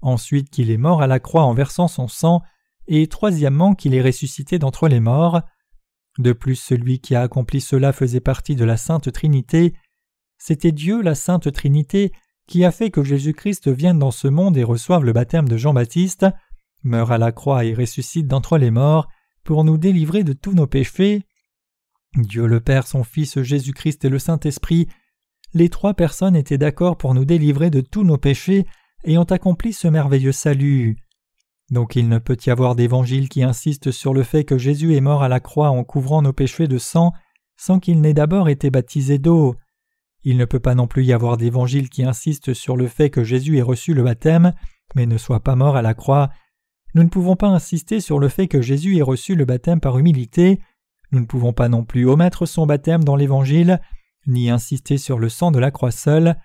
[0.02, 2.42] ensuite qu'il est mort à la croix en versant son sang,
[2.86, 5.40] et troisièmement qu'il est ressuscité d'entre les morts.
[6.18, 9.72] De plus celui qui a accompli cela faisait partie de la Sainte Trinité.
[10.36, 12.12] C'était Dieu, la Sainte Trinité,
[12.46, 16.26] qui a fait que Jésus-Christ vienne dans ce monde et reçoive le baptême de Jean-Baptiste,
[16.84, 19.08] meurt à la croix et ressuscite d'entre les morts,
[19.42, 21.22] pour nous délivrer de tous nos péchés.
[22.16, 24.88] Dieu le Père, son Fils Jésus-Christ et le Saint-Esprit,
[25.52, 28.66] les trois personnes étaient d'accord pour nous délivrer de tous nos péchés
[29.04, 30.96] et ont accompli ce merveilleux salut.
[31.70, 35.00] Donc il ne peut y avoir d'évangile qui insiste sur le fait que Jésus est
[35.00, 37.12] mort à la croix en couvrant nos péchés de sang
[37.56, 39.54] sans qu'il n'ait d'abord été baptisé d'eau.
[40.24, 43.24] Il ne peut pas non plus y avoir d'évangile qui insiste sur le fait que
[43.24, 44.52] Jésus ait reçu le baptême,
[44.94, 46.30] mais ne soit pas mort à la croix.
[46.94, 49.98] Nous ne pouvons pas insister sur le fait que Jésus ait reçu le baptême par
[49.98, 50.60] humilité.
[51.12, 53.80] Nous ne pouvons pas non plus omettre son baptême dans l'Évangile,
[54.26, 56.36] ni insister sur le sang de la croix seule.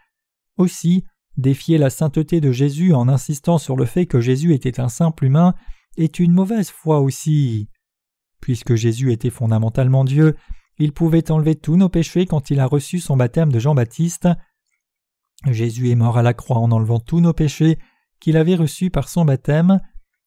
[0.58, 1.06] Aussi,
[1.40, 5.24] Défier la sainteté de Jésus en insistant sur le fait que Jésus était un simple
[5.24, 5.56] humain
[5.96, 7.70] est une mauvaise foi aussi.
[8.42, 10.36] Puisque Jésus était fondamentalement Dieu,
[10.80, 14.28] il pouvait enlever tous nos péchés quand il a reçu son baptême de Jean-Baptiste.
[15.46, 17.80] Jésus est mort à la croix en enlevant tous nos péchés
[18.20, 19.80] qu'il avait reçus par son baptême.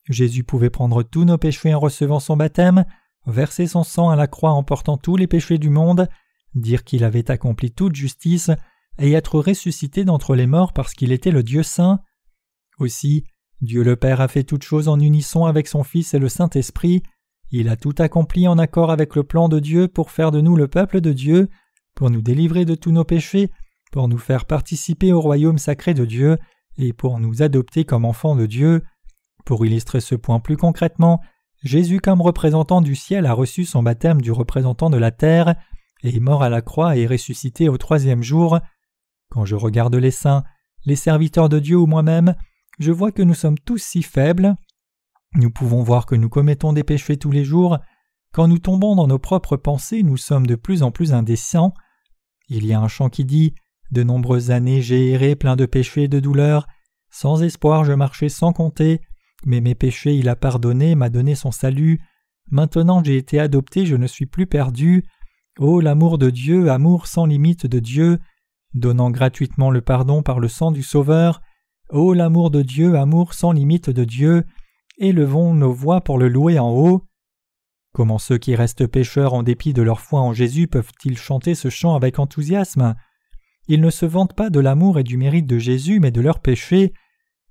[0.09, 2.85] Jésus pouvait prendre tous nos péchés en recevant son baptême,
[3.25, 6.07] verser son sang à la croix en portant tous les péchés du monde,
[6.55, 8.51] dire qu'il avait accompli toute justice,
[8.99, 11.99] et être ressuscité d'entre les morts parce qu'il était le Dieu saint.
[12.79, 13.25] Aussi,
[13.61, 17.01] Dieu le Père a fait toutes choses en unisson avec son Fils et le Saint-Esprit,
[17.55, 20.55] il a tout accompli en accord avec le plan de Dieu pour faire de nous
[20.55, 21.49] le peuple de Dieu,
[21.93, 23.51] pour nous délivrer de tous nos péchés,
[23.91, 26.39] pour nous faire participer au royaume sacré de Dieu,
[26.77, 28.81] et pour nous adopter comme enfants de Dieu.
[29.45, 31.21] Pour illustrer ce point plus concrètement,
[31.63, 35.55] Jésus comme représentant du ciel a reçu son baptême du représentant de la terre,
[36.03, 38.59] et est mort à la croix et ressuscité au troisième jour,
[39.33, 40.43] quand je regarde les saints,
[40.85, 42.35] les serviteurs de Dieu ou moi-même,
[42.77, 44.53] je vois que nous sommes tous si faibles.
[45.33, 47.79] Nous pouvons voir que nous commettons des péchés tous les jours.
[48.31, 51.73] Quand nous tombons dans nos propres pensées, nous sommes de plus en plus indécents.
[52.47, 53.55] Il y a un chant qui dit
[53.89, 56.67] De nombreuses années j'ai erré plein de péchés et de douleurs.
[57.09, 59.01] Sans espoir je marchais sans compter.
[59.45, 61.99] Mais mes péchés il a pardonné, m'a donné son salut.
[62.51, 65.03] Maintenant j'ai été adopté, je ne suis plus perdu.
[65.59, 68.19] Ô l'amour de Dieu, amour sans limite de Dieu
[68.73, 71.41] donnant gratuitement le pardon par le sang du Sauveur.
[71.89, 74.45] Ô l'amour de Dieu, amour sans limite de Dieu,
[74.97, 77.03] élevons nos voix pour le louer en haut.
[77.93, 81.69] Comment ceux qui restent pécheurs en dépit de leur foi en Jésus peuvent-ils chanter ce
[81.69, 82.95] chant avec enthousiasme?
[83.67, 86.39] Ils ne se vantent pas de l'amour et du mérite de Jésus, mais de leur
[86.39, 86.93] péché.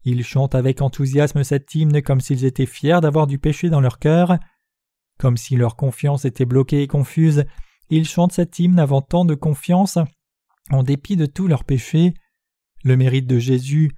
[0.05, 3.99] Ils chantent avec enthousiasme cet hymne comme s'ils étaient fiers d'avoir du péché dans leur
[3.99, 4.39] cœur.
[5.19, 7.45] Comme si leur confiance était bloquée et confuse,
[7.89, 9.99] ils chantent cet hymne avant tant de confiance
[10.71, 12.15] en dépit de tous leurs péchés,
[12.85, 13.93] le mérite de Jésus,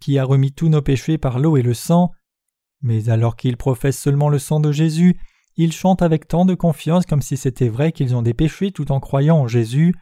[0.00, 2.12] qui a remis tous nos péchés par l'eau et le sang,
[2.82, 5.18] mais alors qu'ils professent seulement le sang de Jésus,
[5.56, 8.92] ils chantent avec tant de confiance comme si c'était vrai qu'ils ont des péchés tout
[8.92, 9.94] en croyant en Jésus.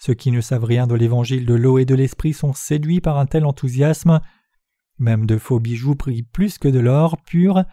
[0.00, 3.18] Ceux qui ne savent rien de l'évangile de l'eau et de l'esprit sont séduits par
[3.18, 4.20] un tel enthousiasme.
[4.98, 7.64] Même de faux bijoux prient plus que de l'or pur.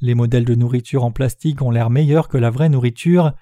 [0.00, 3.32] Les modèles de nourriture en plastique ont l'air meilleurs que la vraie nourriture.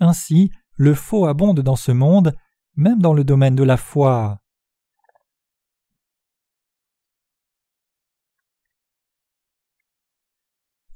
[0.00, 2.34] Ainsi, le faux abonde dans ce monde,
[2.76, 4.40] même dans le domaine de la foi.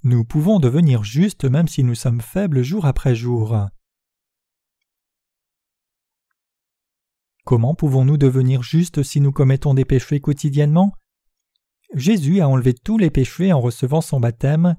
[0.04, 3.68] Nous pouvons devenir justes même si nous sommes faibles jour après jour.
[7.44, 10.92] Comment pouvons-nous devenir justes si nous commettons des péchés quotidiennement?
[11.94, 14.76] Jésus a enlevé tous les péchés en recevant son baptême.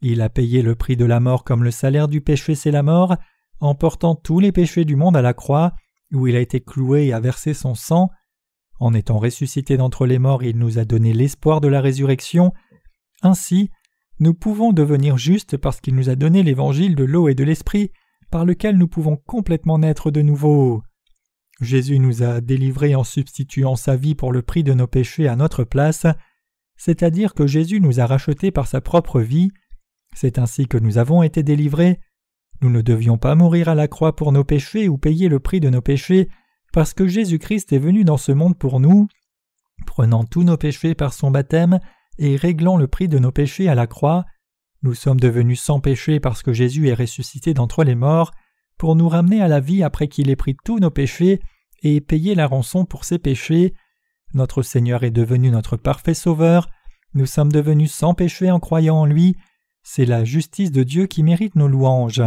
[0.00, 2.82] Il a payé le prix de la mort comme le salaire du péché c'est la
[2.82, 3.16] mort,
[3.60, 5.74] en portant tous les péchés du monde à la croix,
[6.12, 8.10] où il a été cloué et a versé son sang.
[8.78, 12.52] En étant ressuscité d'entre les morts, il nous a donné l'espoir de la résurrection.
[13.22, 13.70] Ainsi,
[14.18, 17.90] nous pouvons devenir justes parce qu'il nous a donné l'évangile de l'eau et de l'esprit,
[18.30, 20.82] par lequel nous pouvons complètement naître de nouveau.
[21.60, 25.36] Jésus nous a délivrés en substituant sa vie pour le prix de nos péchés à
[25.36, 26.06] notre place.
[26.76, 29.50] C'est-à-dire que Jésus nous a rachetés par sa propre vie.
[30.14, 32.00] C'est ainsi que nous avons été délivrés.
[32.62, 35.60] Nous ne devions pas mourir à la croix pour nos péchés ou payer le prix
[35.60, 36.28] de nos péchés,
[36.72, 39.08] parce que Jésus-Christ est venu dans ce monde pour nous,
[39.86, 41.80] prenant tous nos péchés par son baptême
[42.18, 44.24] et réglant le prix de nos péchés à la croix.
[44.82, 48.32] Nous sommes devenus sans péché parce que Jésus est ressuscité d'entre les morts,
[48.78, 51.40] pour nous ramener à la vie après qu'il ait pris tous nos péchés
[51.82, 53.74] et payé la rançon pour ses péchés.
[54.34, 56.68] Notre Seigneur est devenu notre parfait Sauveur,
[57.14, 59.36] nous sommes devenus sans péché en croyant en lui,
[59.82, 62.22] c'est la justice de Dieu qui mérite nos louanges.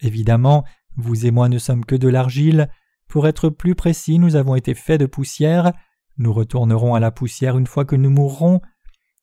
[0.00, 0.64] Évidemment,
[0.96, 2.68] vous et moi ne sommes que de l'argile,
[3.08, 5.72] pour être plus précis, nous avons été faits de poussière,
[6.16, 8.60] nous retournerons à la poussière une fois que nous mourrons.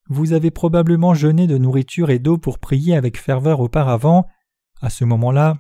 [0.09, 4.27] Vous avez probablement jeûné de nourriture et d'eau pour prier avec ferveur auparavant.
[4.81, 5.57] À ce moment-là,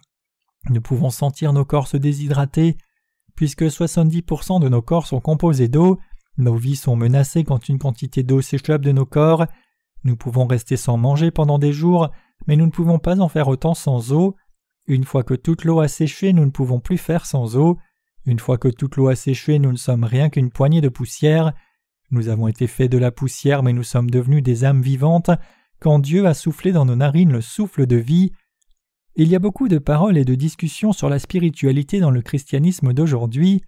[0.69, 2.77] nous pouvons sentir nos corps se déshydrater.
[3.35, 5.99] Puisque 70% de nos corps sont composés d'eau,
[6.37, 9.45] nos vies sont menacées quand une quantité d'eau s'échappe de nos corps.
[10.03, 12.09] Nous pouvons rester sans manger pendant des jours,
[12.47, 14.35] mais nous ne pouvons pas en faire autant sans eau.
[14.87, 17.77] Une fois que toute l'eau a séché, nous ne pouvons plus faire sans eau.
[18.25, 21.53] Une fois que toute l'eau a séché, nous ne sommes rien qu'une poignée de poussière.
[22.09, 25.31] Nous avons été faits de la poussière, mais nous sommes devenus des âmes vivantes
[25.79, 28.31] quand Dieu a soufflé dans nos narines le souffle de vie.
[29.15, 32.93] Il y a beaucoup de paroles et de discussions sur la spiritualité dans le christianisme
[32.93, 33.61] d'aujourd'hui.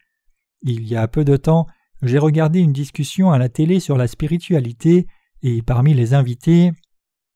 [0.61, 1.67] Il y a peu de temps,
[2.03, 5.07] j'ai regardé une discussion à la télé sur la spiritualité,
[5.41, 6.71] et parmi les invités,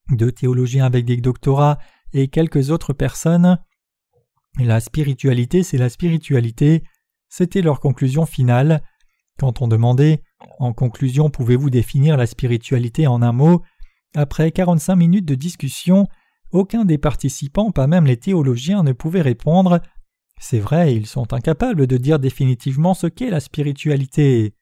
[0.10, 1.77] deux théologiens avec des doctorats
[2.13, 3.58] et quelques autres personnes,
[4.60, 6.84] la spiritualité c'est la spiritualité,
[7.30, 8.82] c'était leur conclusion finale.
[9.38, 10.21] Quand on demandait
[10.60, 13.63] En conclusion, pouvez-vous définir la spiritualité en un mot?
[14.15, 16.08] Après 45 minutes de discussion,
[16.51, 19.80] aucun des participants, pas même les théologiens, ne pouvait répondre.
[20.39, 24.53] C'est vrai, ils sont incapables de dire définitivement ce qu'est la spiritualité.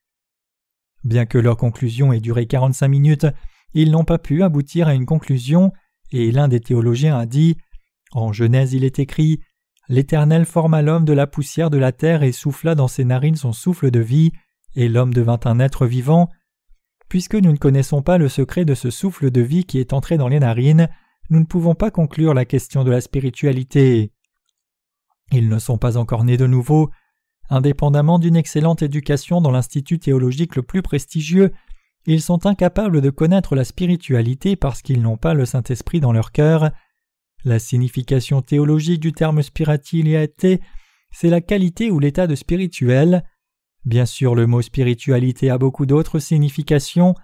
[1.06, 3.28] Bien que leur conclusion ait duré 45 minutes,
[3.76, 5.72] ils n'ont pas pu aboutir à une conclusion,
[6.12, 7.58] et l'un des théologiens a dit
[8.12, 9.40] En Genèse il est écrit
[9.88, 13.54] L'Éternel forma l'homme de la poussière de la terre et souffla dans ses narines son
[13.54, 14.32] souffle de vie,
[14.76, 16.32] et l'homme devint un être vivant.
[17.08, 20.18] Puisque nous ne connaissons pas le secret de ce souffle de vie qui est entré
[20.18, 20.90] dans les narines,
[21.30, 24.12] nous ne pouvons pas conclure la question de la spiritualité.
[25.32, 26.90] Ils ne sont pas encore nés de nouveau.
[27.50, 31.52] Indépendamment d'une excellente éducation dans l'institut théologique le plus prestigieux,
[32.08, 36.32] ils sont incapables de connaître la spiritualité parce qu'ils n'ont pas le Saint-Esprit dans leur
[36.32, 36.72] cœur.
[37.44, 40.62] La signification théologique du terme spiritualité,
[41.12, 43.24] c'est la qualité ou l'état de spirituel.
[43.86, 47.16] Bien sûr, le mot spiritualité a beaucoup d'autres significations.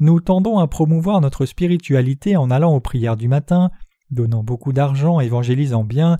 [0.00, 3.70] Nous tendons à promouvoir notre spiritualité en allant aux prières du matin,
[4.10, 6.16] donnant beaucoup d'argent, évangélisant bien,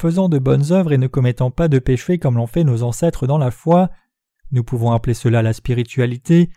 [0.00, 3.26] faisant de bonnes œuvres et ne commettant pas de péchés comme l'ont fait nos ancêtres
[3.26, 3.90] dans la foi.
[4.50, 6.48] Nous pouvons appeler cela la spiritualité.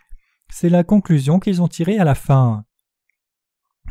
[0.50, 2.64] C'est la conclusion qu'ils ont tirée à la fin.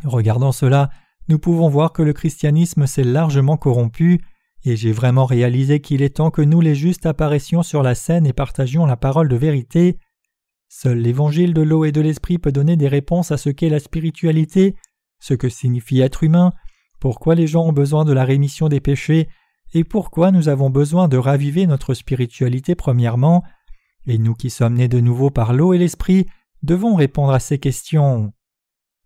[0.02, 0.90] Regardant cela,
[1.28, 4.20] nous pouvons voir que le christianisme s'est largement corrompu,
[4.64, 8.26] et j'ai vraiment réalisé qu'il est temps que nous les justes apparaissions sur la scène
[8.26, 9.98] et partagions la parole de vérité.
[10.68, 13.78] Seul l'évangile de l'eau et de l'esprit peut donner des réponses à ce qu'est la
[13.78, 14.74] spiritualité,
[15.20, 16.52] ce que signifie être humain,
[16.98, 19.28] pourquoi les gens ont besoin de la rémission des péchés,
[19.74, 23.44] et pourquoi nous avons besoin de raviver notre spiritualité premièrement,
[24.06, 26.26] et nous qui sommes nés de nouveau par l'eau et l'esprit
[26.62, 28.32] devons répondre à ces questions.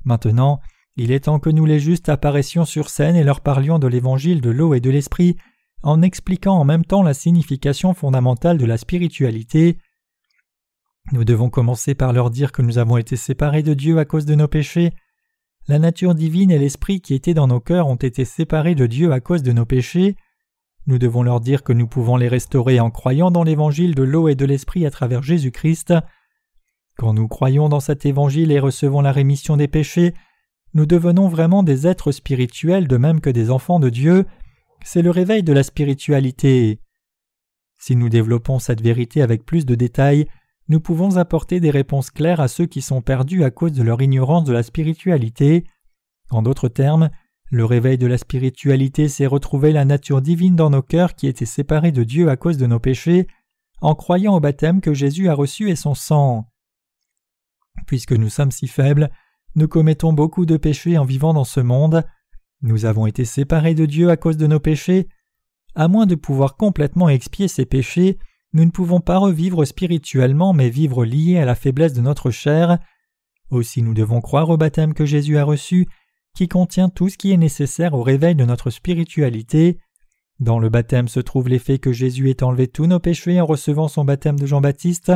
[0.04, 0.60] Maintenant,
[0.96, 4.40] il est temps que nous les justes apparaissions sur scène et leur parlions de l'évangile
[4.40, 5.36] de l'eau et de l'esprit,
[5.82, 9.78] en expliquant en même temps la signification fondamentale de la spiritualité,
[11.12, 14.26] nous devons commencer par leur dire que nous avons été séparés de Dieu à cause
[14.26, 14.92] de nos péchés.
[15.66, 19.12] La nature divine et l'esprit qui étaient dans nos cœurs ont été séparés de Dieu
[19.12, 20.16] à cause de nos péchés.
[20.88, 24.26] Nous devons leur dire que nous pouvons les restaurer en croyant dans l'évangile de l'eau
[24.26, 25.92] et de l'esprit à travers Jésus-Christ.
[26.96, 30.14] Quand nous croyons dans cet évangile et recevons la rémission des péchés,
[30.72, 34.24] nous devenons vraiment des êtres spirituels de même que des enfants de Dieu.
[34.82, 36.80] C'est le réveil de la spiritualité.
[37.76, 40.26] Si nous développons cette vérité avec plus de détails,
[40.68, 44.00] nous pouvons apporter des réponses claires à ceux qui sont perdus à cause de leur
[44.00, 45.64] ignorance de la spiritualité.
[46.30, 47.10] En d'autres termes,
[47.50, 51.46] le réveil de la spiritualité, c'est retrouver la nature divine dans nos cœurs qui étaient
[51.46, 53.26] séparés de Dieu à cause de nos péchés,
[53.80, 56.48] en croyant au baptême que Jésus a reçu et son sang.
[57.86, 59.10] Puisque nous sommes si faibles,
[59.54, 62.04] nous commettons beaucoup de péchés en vivant dans ce monde.
[62.60, 65.08] Nous avons été séparés de Dieu à cause de nos péchés.
[65.74, 68.18] À moins de pouvoir complètement expier ces péchés,
[68.52, 72.78] nous ne pouvons pas revivre spirituellement mais vivre liés à la faiblesse de notre chair.
[73.50, 75.88] Aussi nous devons croire au baptême que Jésus a reçu,
[76.34, 79.78] qui contient tout ce qui est nécessaire au réveil de notre spiritualité.
[80.40, 83.88] Dans le baptême se trouve l'effet que Jésus ait enlevé tous nos péchés en recevant
[83.88, 85.12] son baptême de Jean-Baptiste,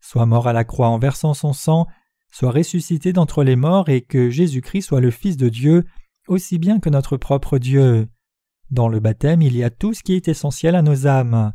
[0.00, 1.86] soit mort à la croix en versant son sang,
[2.30, 5.84] soit ressuscité d'entre les morts et que Jésus-Christ soit le Fils de Dieu,
[6.28, 8.08] aussi bien que notre propre Dieu.
[8.70, 11.52] Dans le baptême, il y a tout ce qui est essentiel à nos âmes.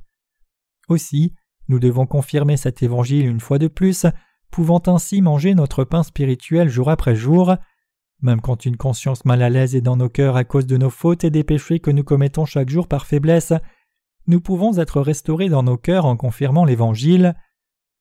[0.90, 1.34] Aussi,
[1.70, 4.06] nous devons confirmer cet évangile une fois de plus,
[4.52, 7.56] pouvant ainsi manger notre pain spirituel jour après jour.
[8.22, 10.90] Même quand une conscience mal à l'aise est dans nos cœurs à cause de nos
[10.90, 13.54] fautes et des péchés que nous commettons chaque jour par faiblesse,
[14.28, 17.36] nous pouvons être restaurés dans nos cœurs en confirmant l'Évangile.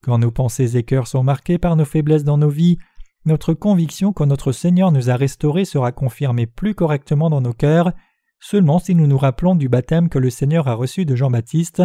[0.02, 2.78] Quand nos pensées et cœurs sont marqués par nos faiblesses dans nos vies,
[3.26, 7.92] notre conviction que notre Seigneur nous a restaurés sera confirmée plus correctement dans nos cœurs,
[8.38, 11.82] seulement si nous nous rappelons du baptême que le Seigneur a reçu de Jean-Baptiste,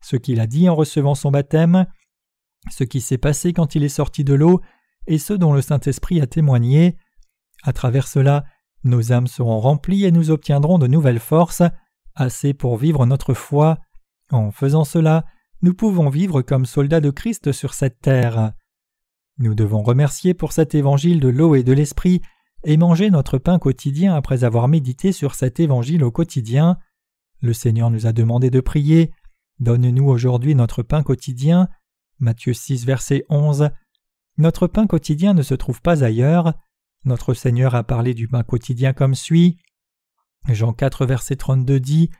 [0.00, 1.86] ce qu'il a dit en recevant son baptême,
[2.70, 4.60] ce qui s'est passé quand il est sorti de l'eau,
[5.06, 6.96] et ce dont le Saint-Esprit a témoigné.
[7.62, 8.44] À travers cela,
[8.84, 11.62] nos âmes seront remplies et nous obtiendrons de nouvelles forces,
[12.14, 13.78] assez pour vivre notre foi.
[14.30, 15.24] En faisant cela,
[15.62, 18.52] nous pouvons vivre comme soldats de Christ sur cette terre.
[19.38, 22.22] Nous devons remercier pour cet évangile de l'eau et de l'esprit
[22.64, 26.78] et manger notre pain quotidien après avoir médité sur cet évangile au quotidien.
[27.40, 29.12] Le Seigneur nous a demandé de prier.
[29.60, 31.68] Donne-nous aujourd'hui notre pain quotidien.
[32.18, 33.70] Matthieu 6, verset 11.
[34.38, 36.54] Notre pain quotidien ne se trouve pas ailleurs.
[37.04, 39.58] Notre Seigneur a parlé du pain quotidien comme suit.
[40.48, 42.10] Jean 4, verset 32 dit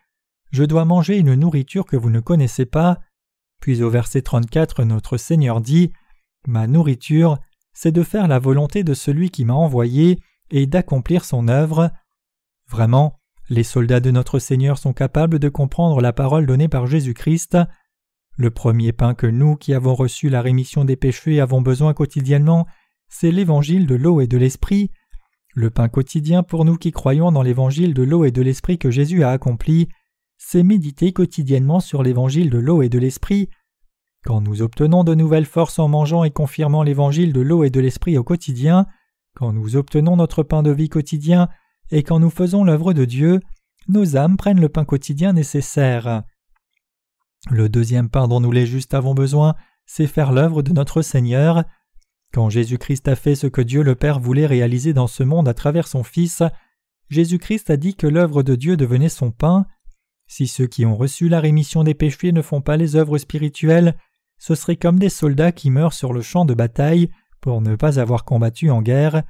[0.50, 2.98] Je dois manger une nourriture que vous ne connaissez pas.
[3.60, 5.92] Puis au verset 34, notre Seigneur dit
[6.46, 7.38] Ma nourriture,
[7.72, 10.20] c'est de faire la volonté de celui qui m'a envoyé
[10.50, 11.90] et d'accomplir son œuvre.
[12.68, 13.18] Vraiment,
[13.50, 17.56] les soldats de notre Seigneur sont capables de comprendre la parole donnée par Jésus-Christ.
[18.36, 22.66] Le premier pain que nous qui avons reçu la rémission des péchés avons besoin quotidiennement,
[23.08, 24.90] c'est l'évangile de l'eau et de l'esprit.
[25.54, 28.90] Le pain quotidien pour nous qui croyons dans l'évangile de l'eau et de l'esprit que
[28.90, 29.88] Jésus a accompli,
[30.36, 33.48] c'est méditer quotidiennement sur l'évangile de l'eau et de l'esprit.
[34.24, 37.80] Quand nous obtenons de nouvelles forces en mangeant et confirmant l'évangile de l'eau et de
[37.80, 38.86] l'esprit au quotidien,
[39.34, 41.48] quand nous obtenons notre pain de vie quotidien
[41.90, 43.40] et quand nous faisons l'œuvre de Dieu,
[43.88, 46.22] nos âmes prennent le pain quotidien nécessaire.
[47.50, 49.54] Le deuxième pain dont nous les justes avons besoin,
[49.86, 51.64] c'est faire l'œuvre de notre Seigneur.
[52.32, 55.54] Quand Jésus-Christ a fait ce que Dieu le Père voulait réaliser dans ce monde à
[55.54, 56.42] travers son Fils,
[57.08, 59.66] Jésus-Christ a dit que l'œuvre de Dieu devenait son pain.
[60.26, 63.96] Si ceux qui ont reçu la rémission des péchés ne font pas les œuvres spirituelles,
[64.38, 67.10] ce serait comme des soldats qui meurent sur le champ de bataille
[67.40, 69.22] pour ne pas avoir combattu en guerre.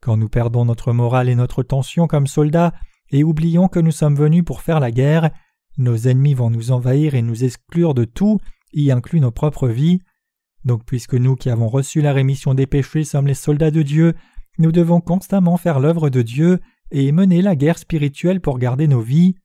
[0.00, 2.72] Quand nous perdons notre morale et notre tension comme soldats
[3.10, 5.30] et oublions que nous sommes venus pour faire la guerre,
[5.78, 8.38] nos ennemis vont nous envahir et nous exclure de tout,
[8.72, 10.00] y inclut nos propres vies.
[10.66, 14.14] Donc puisque nous qui avons reçu la rémission des péchés sommes les soldats de Dieu,
[14.58, 16.60] nous devons constamment faire l'œuvre de Dieu
[16.90, 19.36] et mener la guerre spirituelle pour garder nos vies.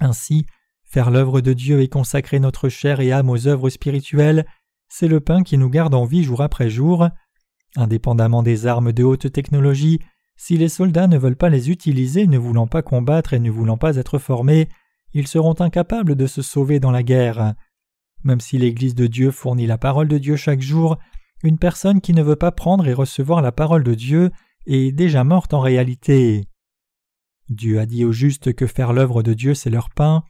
[0.00, 0.44] Ainsi,
[0.82, 4.46] faire l'œuvre de Dieu et consacrer notre chair et âme aux œuvres spirituelles,
[4.88, 7.08] c'est le pain qui nous garde en vie jour après jour.
[7.76, 10.00] Indépendamment des armes de haute technologie,
[10.36, 13.78] si les soldats ne veulent pas les utiliser, ne voulant pas combattre et ne voulant
[13.78, 14.68] pas être formés,
[15.12, 17.54] ils seront incapables de se sauver dans la guerre.
[18.26, 20.98] Même si l'Église de Dieu fournit la parole de Dieu chaque jour,
[21.44, 24.32] une personne qui ne veut pas prendre et recevoir la parole de Dieu
[24.66, 26.42] est déjà morte en réalité.
[27.50, 30.24] Dieu a dit aux justes que faire l'œuvre de Dieu c'est leur pain.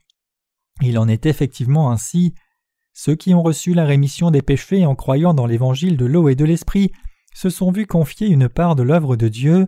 [0.83, 2.35] Il en est effectivement ainsi.
[2.93, 6.35] Ceux qui ont reçu la rémission des péchés en croyant dans l'évangile de l'eau et
[6.35, 6.91] de l'esprit
[7.33, 9.65] se sont vus confier une part de l'œuvre de Dieu.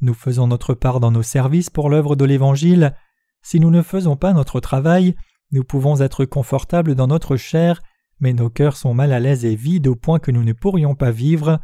[0.00, 2.94] Nous faisons notre part dans nos services pour l'œuvre de l'évangile.
[3.42, 5.16] Si nous ne faisons pas notre travail,
[5.52, 7.82] nous pouvons être confortables dans notre chair,
[8.20, 10.94] mais nos cœurs sont mal à l'aise et vides au point que nous ne pourrions
[10.94, 11.60] pas vivre.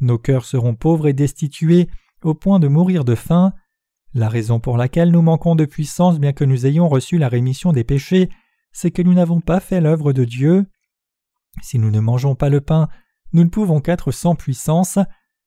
[0.00, 1.88] Nos cœurs seront pauvres et destitués
[2.22, 3.52] au point de mourir de faim.
[4.12, 7.72] La raison pour laquelle nous manquons de puissance bien que nous ayons reçu la rémission
[7.72, 8.28] des péchés,
[8.72, 10.66] c'est que nous n'avons pas fait l'œuvre de Dieu.
[11.62, 12.88] Si nous ne mangeons pas le pain,
[13.32, 14.98] nous ne pouvons qu'être sans puissance.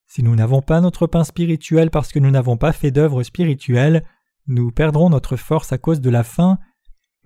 [0.08, 4.06] Si nous n'avons pas notre pain spirituel parce que nous n'avons pas fait d'œuvre spirituelle,
[4.48, 6.58] nous perdrons notre force à cause de la faim.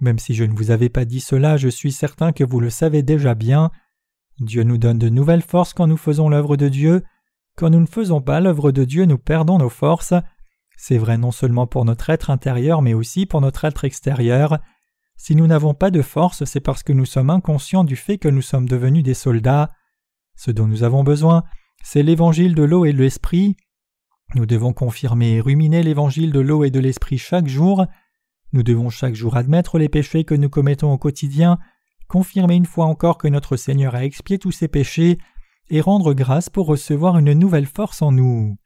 [0.02, 2.72] Même si je ne vous avais pas dit cela, je suis certain que vous le
[2.72, 3.72] savez déjà bien.
[4.40, 7.04] Dieu nous donne de nouvelles forces quand nous faisons l'œuvre de Dieu.
[7.56, 10.16] Quand nous ne faisons pas l'œuvre de Dieu, nous perdons nos forces.
[10.76, 14.58] C'est vrai non seulement pour notre être intérieur, mais aussi pour notre être extérieur.
[15.16, 18.28] Si nous n'avons pas de force, c'est parce que nous sommes inconscients du fait que
[18.28, 19.70] nous sommes devenus des soldats.
[20.36, 21.44] Ce dont nous avons besoin,
[21.84, 23.56] c'est l'évangile de l'eau et de l'esprit.
[24.34, 27.86] Nous devons confirmer et ruminer l'évangile de l'eau et de l'esprit chaque jour.
[28.54, 31.58] Nous devons chaque jour admettre les péchés que nous commettons au quotidien,
[32.08, 35.18] confirmer une fois encore que notre Seigneur a expié tous ses péchés,
[35.70, 38.58] et rendre grâce pour recevoir une nouvelle force en nous.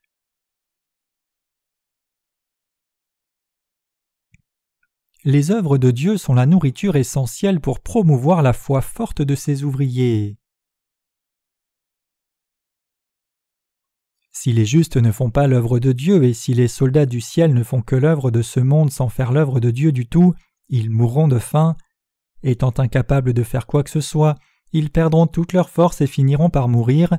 [5.23, 9.63] Les œuvres de Dieu sont la nourriture essentielle pour promouvoir la foi forte de ses
[9.63, 10.37] ouvriers.
[14.37, 17.53] Si les justes ne font pas l'œuvre de Dieu et si les soldats du ciel
[17.53, 20.33] ne font que l'œuvre de ce monde sans faire l'œuvre de Dieu du tout,
[20.67, 21.77] ils mourront de faim.
[22.43, 24.35] Étant incapables de faire quoi que ce soit,
[24.73, 27.17] ils perdront toute leur force et finiront par mourir.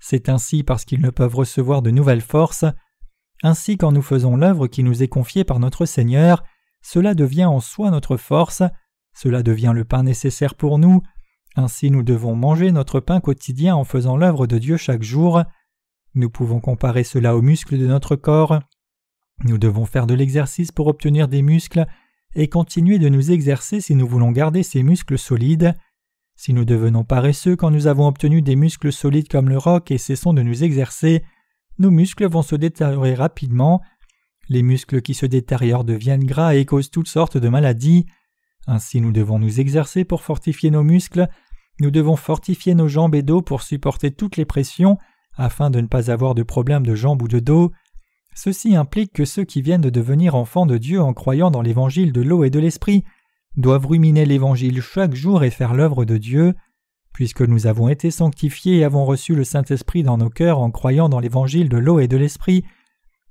[0.00, 2.66] C'est ainsi parce qu'ils ne peuvent recevoir de nouvelles forces.
[3.42, 6.44] Ainsi quand nous faisons l'œuvre qui nous est confiée par notre Seigneur,
[6.82, 8.62] cela devient en soi notre force,
[9.14, 11.00] cela devient le pain nécessaire pour nous,
[11.56, 15.42] ainsi nous devons manger notre pain quotidien en faisant l'œuvre de Dieu chaque jour.
[16.14, 18.60] Nous pouvons comparer cela aux muscles de notre corps.
[19.44, 21.86] Nous devons faire de l'exercice pour obtenir des muscles
[22.34, 25.74] et continuer de nous exercer si nous voulons garder ces muscles solides.
[26.36, 29.98] Si nous devenons paresseux quand nous avons obtenu des muscles solides comme le roc et
[29.98, 31.22] cessons de nous exercer,
[31.78, 33.80] nos muscles vont se détériorer rapidement.
[34.48, 38.06] Les muscles qui se détériorent deviennent gras et causent toutes sortes de maladies.
[38.66, 41.28] Ainsi nous devons nous exercer pour fortifier nos muscles,
[41.80, 44.98] nous devons fortifier nos jambes et dos pour supporter toutes les pressions
[45.40, 47.72] afin de ne pas avoir de problème de jambes ou de dos.
[48.34, 52.12] Ceci implique que ceux qui viennent de devenir enfants de Dieu en croyant dans l'évangile
[52.12, 53.04] de l'eau et de l'esprit
[53.56, 56.54] doivent ruminer l'évangile chaque jour et faire l'œuvre de Dieu.
[57.12, 61.08] Puisque nous avons été sanctifiés et avons reçu le Saint-Esprit dans nos cœurs en croyant
[61.08, 62.64] dans l'évangile de l'eau et de l'esprit,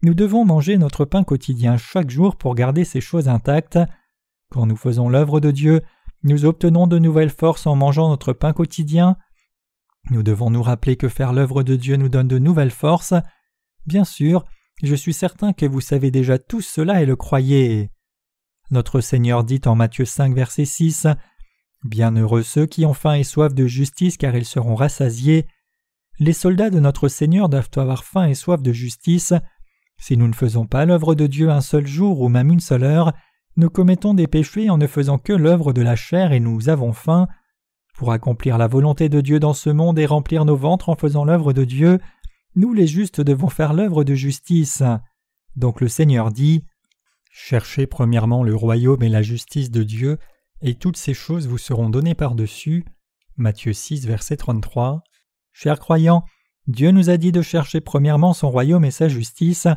[0.02, 3.80] nous devons manger notre pain quotidien chaque jour pour garder ces choses intactes.
[4.50, 5.82] Quand nous faisons l'œuvre de Dieu,
[6.24, 9.16] nous obtenons de nouvelles forces en mangeant notre pain quotidien.
[10.10, 13.14] Nous devons nous rappeler que faire l'œuvre de Dieu nous donne de nouvelles forces.
[13.86, 14.46] Bien sûr,
[14.82, 17.92] je suis certain que vous savez déjà tout cela et le croyez.
[18.72, 21.08] Notre Seigneur dit en Matthieu 5, verset 6
[21.84, 25.48] Bienheureux ceux qui ont faim et soif de justice, car ils seront rassasiés.
[26.20, 29.34] Les soldats de notre Seigneur doivent avoir faim et soif de justice.
[29.98, 32.84] Si nous ne faisons pas l'œuvre de Dieu un seul jour ou même une seule
[32.84, 33.14] heure,
[33.58, 36.94] nous commettons des péchés en ne faisant que l'œuvre de la chair et nous avons
[36.94, 37.28] faim.
[38.00, 41.26] Pour accomplir la volonté de Dieu dans ce monde et remplir nos ventres en faisant
[41.26, 42.00] l'œuvre de Dieu,
[42.56, 44.84] nous les justes devons faire l'œuvre de justice.
[45.58, 46.64] Donc le Seigneur dit
[47.30, 50.18] Cherchez premièrement le royaume et la justice de Dieu,
[50.62, 52.86] et toutes ces choses vous seront données par-dessus.
[53.36, 55.04] Matthieu 6, verset 33.
[55.52, 56.24] Chers croyants,
[56.68, 59.68] Dieu nous a dit de chercher premièrement son royaume et sa justice.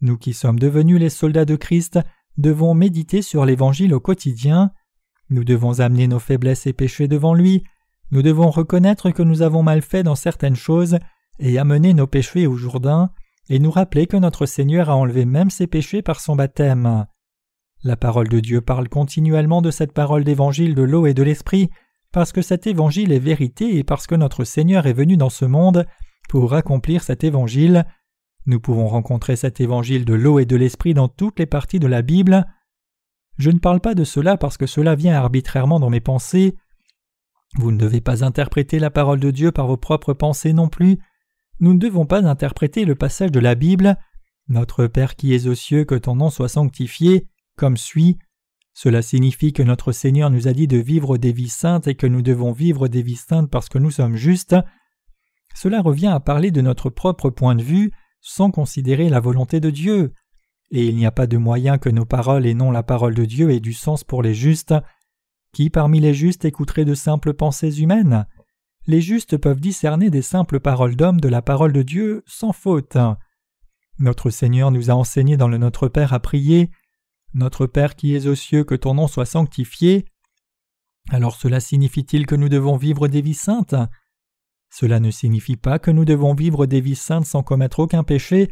[0.00, 1.98] Nous qui sommes devenus les soldats de Christ
[2.38, 4.72] devons méditer sur l'Évangile au quotidien.
[5.30, 7.62] Nous devons amener nos faiblesses et péchés devant lui.
[8.10, 10.98] Nous devons reconnaître que nous avons mal fait dans certaines choses
[11.38, 13.10] et amener nos péchés au Jourdain
[13.48, 17.06] et nous rappeler que notre Seigneur a enlevé même ses péchés par son baptême.
[17.82, 21.70] La parole de Dieu parle continuellement de cette parole d'évangile de l'eau et de l'esprit,
[22.12, 25.44] parce que cet évangile est vérité et parce que notre Seigneur est venu dans ce
[25.44, 25.86] monde
[26.28, 27.86] pour accomplir cet évangile.
[28.46, 31.86] Nous pouvons rencontrer cet évangile de l'eau et de l'esprit dans toutes les parties de
[31.86, 32.46] la Bible.
[33.40, 36.56] Je ne parle pas de cela parce que cela vient arbitrairement dans mes pensées.
[37.54, 40.98] Vous ne devez pas interpréter la parole de Dieu par vos propres pensées non plus.
[41.58, 43.96] Nous ne devons pas interpréter le passage de la Bible
[44.48, 48.18] Notre Père qui es aux cieux, que ton nom soit sanctifié, comme suit.
[48.74, 52.06] Cela signifie que notre Seigneur nous a dit de vivre des vies saintes et que
[52.06, 54.56] nous devons vivre des vies saintes parce que nous sommes justes.
[55.54, 59.70] Cela revient à parler de notre propre point de vue, sans considérer la volonté de
[59.70, 60.12] Dieu.
[60.70, 63.24] Et il n'y a pas de moyen que nos paroles et non la parole de
[63.24, 64.74] Dieu aient du sens pour les justes.
[65.52, 68.26] Qui parmi les justes écouterait de simples pensées humaines?
[68.86, 72.96] Les justes peuvent discerner des simples paroles d'hommes de la parole de Dieu sans faute.
[73.98, 76.70] Notre Seigneur nous a enseigné dans le Notre Père à prier
[77.34, 80.06] Notre Père qui es aux cieux, que ton nom soit sanctifié.
[81.10, 83.74] Alors cela signifie-t-il que nous devons vivre des vies saintes?
[84.70, 88.50] Cela ne signifie pas que nous devons vivre des vies saintes sans commettre aucun péché,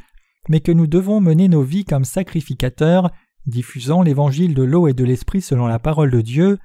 [0.49, 3.11] mais que nous devons mener nos vies comme sacrificateurs,
[3.47, 6.59] diffusant l'évangile de l'eau et de l'esprit selon la parole de Dieu.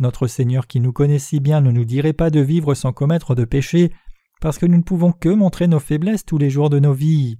[0.00, 3.34] Notre Seigneur qui nous connaît si bien ne nous dirait pas de vivre sans commettre
[3.34, 3.92] de péché,
[4.40, 7.38] parce que nous ne pouvons que montrer nos faiblesses tous les jours de nos vies.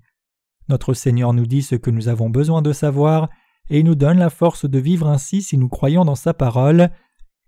[0.68, 3.28] Notre Seigneur nous dit ce que nous avons besoin de savoir,
[3.70, 6.90] et il nous donne la force de vivre ainsi si nous croyons dans sa parole.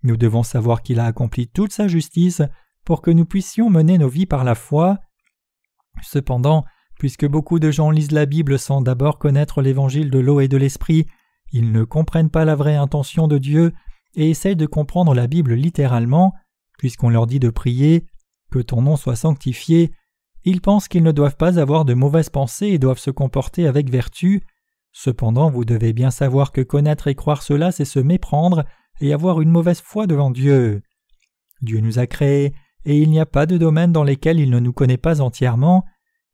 [0.03, 2.41] Nous devons savoir qu'il a accompli toute sa justice
[2.85, 4.97] pour que nous puissions mener nos vies par la foi.
[6.01, 6.65] Cependant,
[6.99, 10.57] puisque beaucoup de gens lisent la Bible sans d'abord connaître l'évangile de l'eau et de
[10.57, 11.05] l'esprit,
[11.51, 13.73] ils ne comprennent pas la vraie intention de Dieu
[14.15, 16.33] et essayent de comprendre la Bible littéralement,
[16.77, 18.05] puisqu'on leur dit de prier
[18.51, 19.91] que ton nom soit sanctifié,
[20.43, 23.89] ils pensent qu'ils ne doivent pas avoir de mauvaises pensées et doivent se comporter avec
[23.89, 24.43] vertu.
[24.93, 28.63] Cependant, vous devez bien savoir que connaître et croire cela, c'est se méprendre
[29.01, 30.81] et avoir une mauvaise foi devant Dieu.
[31.61, 32.53] Dieu nous a créés,
[32.85, 35.83] et il n'y a pas de domaine dans lesquels il ne nous connaît pas entièrement.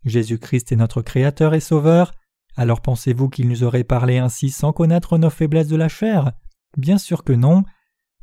[0.05, 2.13] Jésus-Christ est notre Créateur et Sauveur.
[2.55, 6.33] Alors pensez-vous qu'il nous aurait parlé ainsi sans connaître nos faiblesses de la chair?
[6.77, 7.63] Bien sûr que non.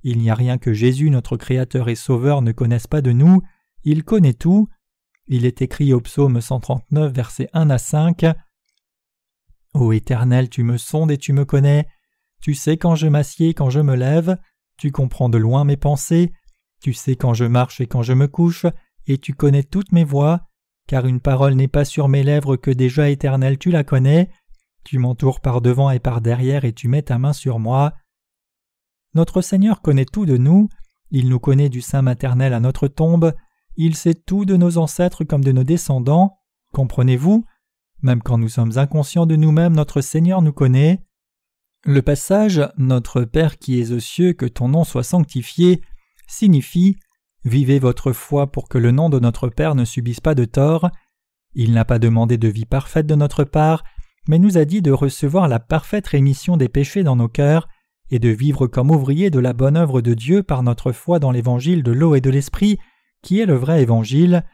[0.02, 3.42] Il n'y a rien que Jésus, notre Créateur et Sauveur, ne connaisse pas de nous.
[3.84, 4.68] Il connaît tout.
[5.26, 8.26] Il est écrit au psaume 139, versets 1 à 5.
[9.74, 11.86] Ô Éternel, tu me sondes et tu me connais.
[12.40, 14.38] Tu sais quand je m'assieds et quand je me lève.
[14.76, 16.32] Tu comprends de loin mes pensées.
[16.82, 18.66] Tu sais quand je marche et quand je me couche.
[19.06, 20.49] Et tu connais toutes mes voies.
[20.91, 24.28] Car une parole n'est pas sur mes lèvres que déjà Éternel tu la connais.
[24.82, 27.95] Tu m'entoures par devant et par derrière et tu mets ta main sur moi.
[29.14, 30.68] Notre Seigneur connaît tout de nous.
[31.12, 33.32] Il nous connaît du sein maternel à notre tombe.
[33.76, 36.41] Il sait tout de nos ancêtres comme de nos descendants.
[36.72, 37.45] Comprenez-vous?
[38.03, 41.05] Même quand nous sommes inconscients de nous-mêmes, notre Seigneur nous connaît.
[41.84, 45.82] Le passage Notre Père qui es aux cieux, que ton nom soit sanctifié
[46.26, 46.97] signifie
[47.45, 50.91] Vivez votre foi pour que le nom de notre Père ne subisse pas de tort.
[51.55, 53.82] Il n'a pas demandé de vie parfaite de notre part,
[54.28, 57.68] mais nous a dit de recevoir la parfaite rémission des péchés dans nos cœurs
[58.11, 61.30] et de vivre comme ouvriers de la bonne œuvre de Dieu par notre foi dans
[61.30, 62.78] l'évangile de l'eau et de l'esprit,
[63.22, 64.45] qui est le vrai évangile.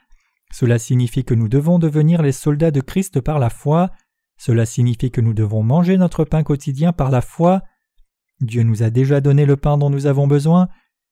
[0.53, 3.91] Cela signifie que nous devons devenir les soldats de Christ par la foi,
[4.39, 7.63] cela signifie que nous devons manger notre pain quotidien par la foi.
[8.41, 10.69] Dieu nous a déjà donné le pain dont nous avons besoin,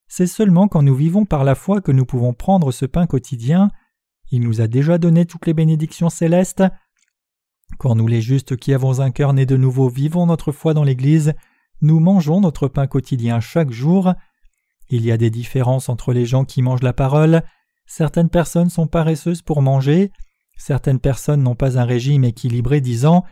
[0.07, 3.71] c'est seulement quand nous vivons par la foi que nous pouvons prendre ce pain quotidien.
[4.31, 6.63] Il nous a déjà donné toutes les bénédictions célestes.
[7.79, 10.83] Quand nous les justes qui avons un cœur né de nouveau vivons notre foi dans
[10.83, 11.33] l'Église,
[11.81, 14.13] nous mangeons notre pain quotidien chaque jour.
[14.89, 17.41] Il y a des différences entre les gens qui mangent la parole.
[17.87, 20.11] Certaines personnes sont paresseuses pour manger,
[20.57, 23.23] certaines personnes n'ont pas un régime équilibré disant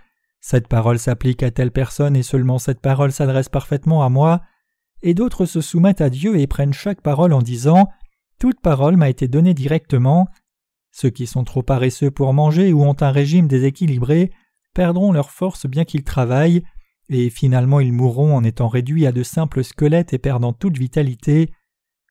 [0.42, 4.42] Cette parole s'applique à telle personne et seulement cette parole s'adresse parfaitement à moi
[5.04, 7.90] et d'autres se soumettent à Dieu et prennent chaque parole en disant
[8.40, 10.28] Toute parole m'a été donnée directement.
[10.92, 14.32] Ceux qui sont trop paresseux pour manger ou ont un régime déséquilibré
[14.74, 16.64] perdront leur force bien qu'ils travaillent,
[17.10, 21.52] et finalement ils mourront en étant réduits à de simples squelettes et perdant toute vitalité.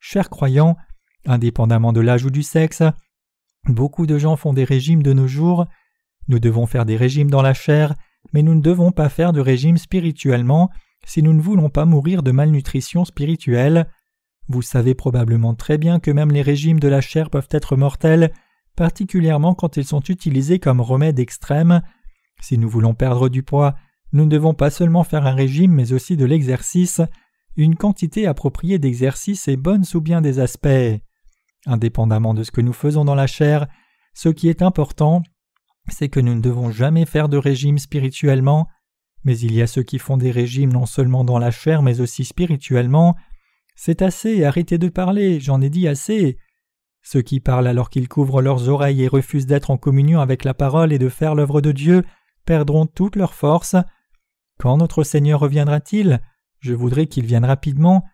[0.00, 0.76] Chers croyants,
[1.26, 2.82] indépendamment de l'âge ou du sexe,
[3.68, 5.66] beaucoup de gens font des régimes de nos jours.
[6.28, 7.94] Nous devons faire des régimes dans la chair,
[8.32, 10.70] mais nous ne devons pas faire de régime spirituellement
[11.06, 13.88] si nous ne voulons pas mourir de malnutrition spirituelle.
[14.48, 18.32] Vous savez probablement très bien que même les régimes de la chair peuvent être mortels,
[18.76, 21.82] particulièrement quand ils sont utilisés comme remède extrême.
[22.40, 23.74] Si nous voulons perdre du poids,
[24.12, 27.00] nous ne devons pas seulement faire un régime mais aussi de l'exercice.
[27.56, 31.00] Une quantité appropriée d'exercice est bonne sous bien des aspects.
[31.66, 33.66] Indépendamment de ce que nous faisons dans la chair,
[34.14, 35.22] ce qui est important,
[35.88, 38.68] c'est que nous ne devons jamais faire de régime spirituellement,
[39.24, 42.00] mais il y a ceux qui font des régimes non seulement dans la chair mais
[42.00, 43.16] aussi spirituellement.
[43.74, 46.38] C'est assez, arrêtez de parler, j'en ai dit assez.
[47.02, 50.54] Ceux qui parlent alors qu'ils couvrent leurs oreilles et refusent d'être en communion avec la
[50.54, 52.02] parole et de faire l'œuvre de Dieu
[52.44, 53.76] perdront toute leur force.
[54.58, 56.20] Quand notre Seigneur reviendra-t-il?
[56.60, 58.04] Je voudrais qu'il vienne rapidement.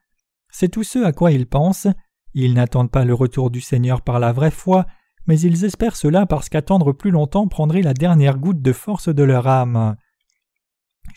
[0.50, 1.88] C'est tout ce à quoi ils pensent.
[2.32, 4.86] Ils n'attendent pas le retour du Seigneur par la vraie foi,
[5.26, 9.22] mais ils espèrent cela parce qu'attendre plus longtemps prendrait la dernière goutte de force de
[9.22, 9.96] leur âme.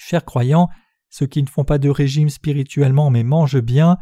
[0.04, 0.68] Chers croyants,
[1.12, 3.98] ceux qui ne font pas de régime spirituellement mais mangent bien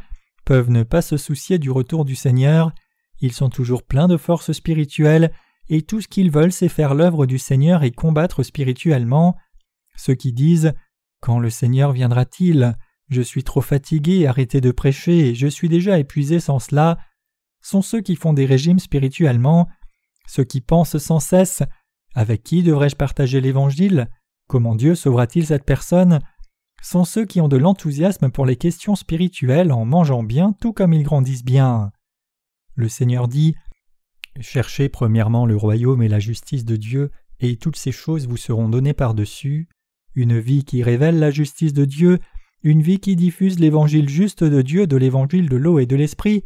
[0.45, 2.71] peuvent ne pas se soucier du retour du Seigneur,
[3.19, 5.33] ils sont toujours pleins de force spirituelle,
[5.67, 9.35] et tout ce qu'ils veulent c'est faire l'œuvre du Seigneur et combattre spirituellement.
[9.97, 10.73] Ceux qui disent
[11.19, 12.77] Quand le Seigneur viendra-t-il?
[13.09, 16.97] Je suis trop fatigué, arrêtez de prêcher, je suis déjà épuisé sans cela
[17.61, 19.67] sont ceux qui font des régimes spirituellement,
[20.27, 21.61] ceux qui pensent sans cesse
[22.15, 24.07] Avec qui devrais-je partager l'Évangile?
[24.49, 26.21] Comment Dieu sauvera-t-il cette personne?
[26.81, 30.91] Sont ceux qui ont de l'enthousiasme pour les questions spirituelles en mangeant bien tout comme
[30.91, 31.91] ils grandissent bien.
[32.73, 33.53] Le Seigneur dit
[34.39, 38.69] Cherchez premièrement le royaume et la justice de Dieu, et toutes ces choses vous seront
[38.69, 39.69] données par-dessus.
[40.15, 42.17] Une vie qui révèle la justice de Dieu,
[42.63, 46.43] une vie qui diffuse l'évangile juste de Dieu de l'évangile de l'eau et de l'esprit,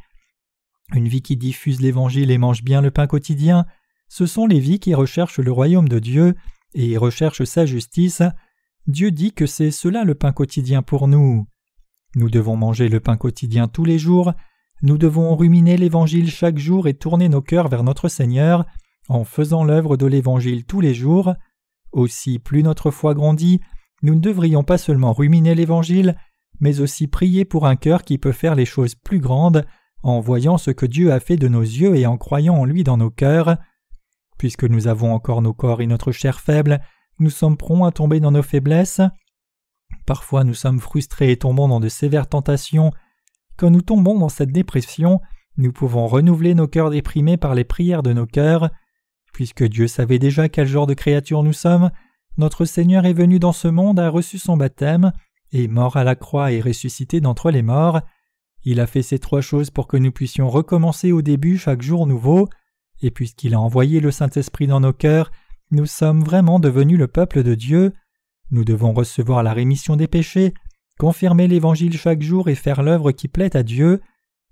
[0.94, 3.66] une vie qui diffuse l'évangile et mange bien le pain quotidien,
[4.10, 6.36] ce sont les vies qui recherchent le royaume de Dieu
[6.74, 8.22] et recherche sa justice,
[8.88, 11.48] Dieu dit que c'est cela le pain quotidien pour nous.
[12.16, 14.34] Nous devons manger le pain quotidien tous les jours,
[14.82, 18.66] nous devons ruminer l'Évangile chaque jour et tourner nos cœurs vers notre Seigneur
[19.08, 21.34] en faisant l'œuvre de l'Évangile tous les jours.
[21.94, 23.62] Aussi, plus notre foi grandit,
[24.02, 26.18] nous ne devrions pas seulement ruminer l'Évangile,
[26.60, 29.66] mais aussi prier pour un cœur qui peut faire les choses plus grandes
[30.04, 32.84] en voyant ce que Dieu a fait de nos yeux et en croyant en lui
[32.84, 33.58] dans nos cœurs.
[34.44, 36.82] Puisque nous avons encore nos corps et notre chair faible,
[37.18, 39.00] nous sommes prompts à tomber dans nos faiblesses.
[40.06, 42.92] Parfois nous sommes frustrés et tombons dans de sévères tentations.
[43.56, 45.22] Quand nous tombons dans cette dépression,
[45.56, 48.70] nous pouvons renouveler nos cœurs déprimés par les prières de nos cœurs.
[49.32, 51.90] Puisque Dieu savait déjà quel genre de créature nous sommes,
[52.36, 55.14] notre Seigneur est venu dans ce monde, a reçu son baptême,
[55.54, 58.02] est mort à la croix et ressuscité d'entre les morts.
[58.66, 62.08] Il a fait ces trois choses pour que nous puissions recommencer au début chaque jour
[62.08, 62.50] nouveau,
[63.04, 65.32] et puisqu'il a envoyé le Saint-Esprit dans nos cœurs,
[65.72, 67.94] nous sommes vraiment devenus le peuple de Dieu.
[68.50, 70.54] Nous devons recevoir la rémission des péchés,
[70.98, 74.02] confirmer l'Évangile chaque jour et faire l'œuvre qui plaît à Dieu.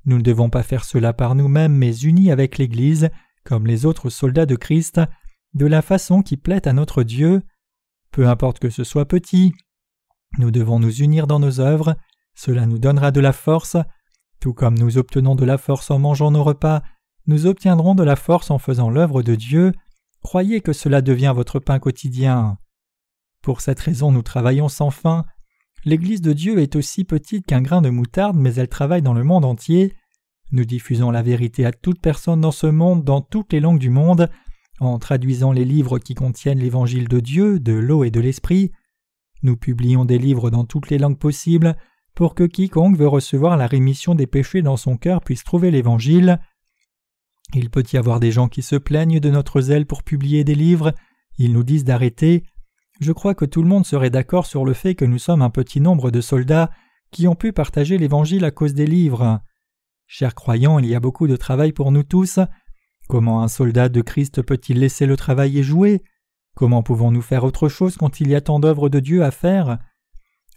[0.06, 3.10] Nous ne devons pas faire cela par nous-mêmes, mais unis avec l'Église,
[3.45, 4.99] comme les autres soldats de Christ,
[5.54, 7.41] de la façon qui plaît à notre Dieu.
[8.12, 9.54] Peu importe que ce soit petit,
[10.38, 11.95] nous devons nous unir dans nos œuvres,
[12.36, 13.78] cela nous donnera de la force,
[14.39, 16.82] tout comme nous obtenons de la force en mangeant nos repas,
[17.28, 19.72] nous obtiendrons de la force en faisant l'œuvre de Dieu,
[20.22, 22.57] croyez que cela devient votre pain quotidien.
[23.41, 25.26] Pour cette raison nous travaillons sans fin,
[25.86, 29.24] l'Église de Dieu est aussi petite qu'un grain de moutarde, mais elle travaille dans le
[29.24, 29.95] monde entier.
[30.51, 33.89] Nous diffusons la vérité à toute personne dans ce monde, dans toutes les langues du
[33.89, 34.30] monde,
[34.80, 38.72] en traduisant les livres qui contiennent l'Évangile de Dieu, de l'eau et de l'Esprit.
[39.43, 41.76] Nous publions des livres dans toutes les langues possibles
[42.15, 46.39] pour que quiconque veut recevoir la rémission des péchés dans son cœur puisse trouver l'Évangile.
[47.54, 50.56] Il peut y avoir des gens qui se plaignent de notre zèle pour publier des
[50.56, 50.93] livres,
[51.38, 52.43] ils nous disent d'arrêter.
[52.99, 55.49] Je crois que tout le monde serait d'accord sur le fait que nous sommes un
[55.49, 56.70] petit nombre de soldats
[57.12, 59.41] qui ont pu partager l'Évangile à cause des livres.
[60.08, 62.39] Chers croyants, il y a beaucoup de travail pour nous tous.
[63.08, 66.04] Comment un soldat de Christ peut-il laisser le travail et jouer?
[66.56, 69.80] Comment pouvons-nous faire autre chose quand il y a tant d'œuvres de Dieu à faire?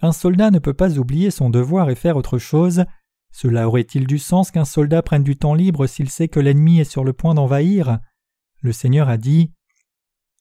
[0.03, 2.85] Un soldat ne peut pas oublier son devoir et faire autre chose.
[3.37, 6.85] Cela aurait-il du sens qu'un soldat prenne du temps libre s'il sait que l'ennemi est
[6.85, 7.99] sur le point d'envahir?
[8.63, 9.51] Le Seigneur a dit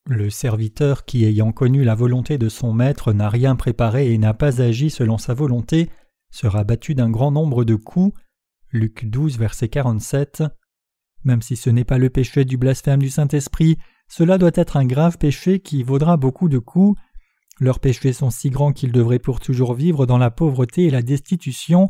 [0.05, 4.35] Le serviteur qui, ayant connu la volonté de son maître, n'a rien préparé et n'a
[4.35, 5.89] pas agi selon sa volonté,
[6.29, 8.15] sera battu d'un grand nombre de coups.
[8.71, 10.43] Luc 12, verset 47.
[11.23, 14.85] Même si ce n'est pas le péché du blasphème du Saint-Esprit, cela doit être un
[14.85, 17.01] grave péché qui vaudra beaucoup de coups.
[17.59, 21.01] Leurs péchés sont si grands qu'ils devraient pour toujours vivre dans la pauvreté et la
[21.01, 21.89] destitution.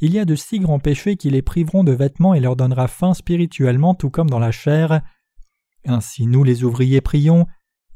[0.00, 2.86] Il y a de si grands péchés qui les priveront de vêtements et leur donnera
[2.86, 5.00] faim spirituellement tout comme dans la chair.
[5.84, 7.46] Ainsi nous les ouvriers prions,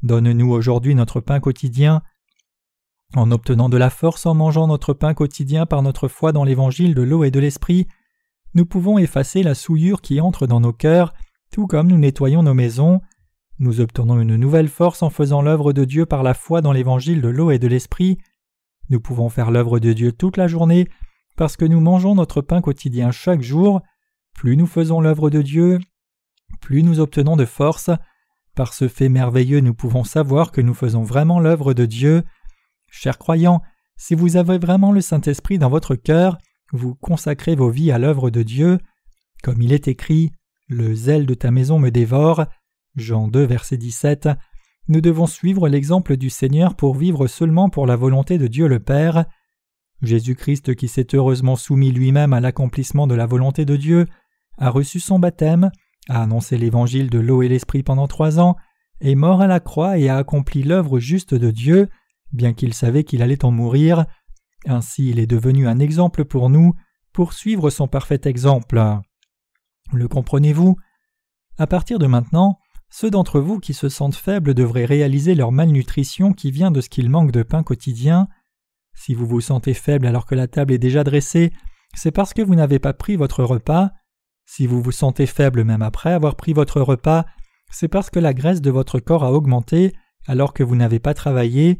[0.01, 2.01] donne-nous aujourd'hui notre pain quotidien.
[3.15, 6.93] En obtenant de la force en mangeant notre pain quotidien par notre foi dans l'évangile
[6.93, 7.87] de l'eau et de l'esprit,
[8.53, 11.13] nous pouvons effacer la souillure qui entre dans nos cœurs,
[11.51, 13.01] tout comme nous nettoyons nos maisons.
[13.59, 17.21] Nous obtenons une nouvelle force en faisant l'œuvre de Dieu par la foi dans l'évangile
[17.21, 18.17] de l'eau et de l'esprit.
[18.89, 20.89] Nous pouvons faire l'œuvre de Dieu toute la journée
[21.35, 23.81] parce que nous mangeons notre pain quotidien chaque jour.
[24.33, 25.79] Plus nous faisons l'œuvre de Dieu,
[26.61, 27.89] plus nous obtenons de force.
[28.55, 32.23] Par ce fait merveilleux, nous pouvons savoir que nous faisons vraiment l'œuvre de Dieu.
[32.89, 33.61] Chers croyants,
[33.97, 36.37] si vous avez vraiment le Saint-Esprit dans votre cœur,
[36.71, 38.79] vous consacrez vos vies à l'œuvre de Dieu.
[39.43, 40.31] Comme il est écrit,
[40.67, 42.45] Le zèle de ta maison me dévore.
[42.95, 44.29] Jean 2, verset 17.
[44.87, 48.79] Nous devons suivre l'exemple du Seigneur pour vivre seulement pour la volonté de Dieu le
[48.79, 49.25] Père.
[50.05, 54.05] Jésus-Christ, qui s'est heureusement soumis lui-même à l'accomplissement de la volonté de Dieu,
[54.57, 55.71] a reçu son baptême,
[56.09, 58.55] a annoncé l'évangile de l'eau et l'esprit pendant trois ans,
[59.01, 61.89] est mort à la croix et a accompli l'œuvre juste de Dieu,
[62.31, 64.05] bien qu'il savait qu'il allait en mourir.
[64.65, 66.73] Ainsi il est devenu un exemple pour nous,
[67.11, 68.81] pour suivre son parfait exemple.
[69.91, 70.77] Le comprenez-vous?
[71.57, 72.57] À partir de maintenant,
[72.89, 76.89] ceux d'entre vous qui se sentent faibles devraient réaliser leur malnutrition qui vient de ce
[76.89, 78.27] qu'ils manquent de pain quotidien.
[78.93, 81.51] Si vous vous sentez faible alors que la table est déjà dressée,
[81.95, 83.91] c'est parce que vous n'avez pas pris votre repas.
[84.45, 87.25] Si vous vous sentez faible même après avoir pris votre repas,
[87.71, 89.93] c'est parce que la graisse de votre corps a augmenté
[90.27, 91.79] alors que vous n'avez pas travaillé.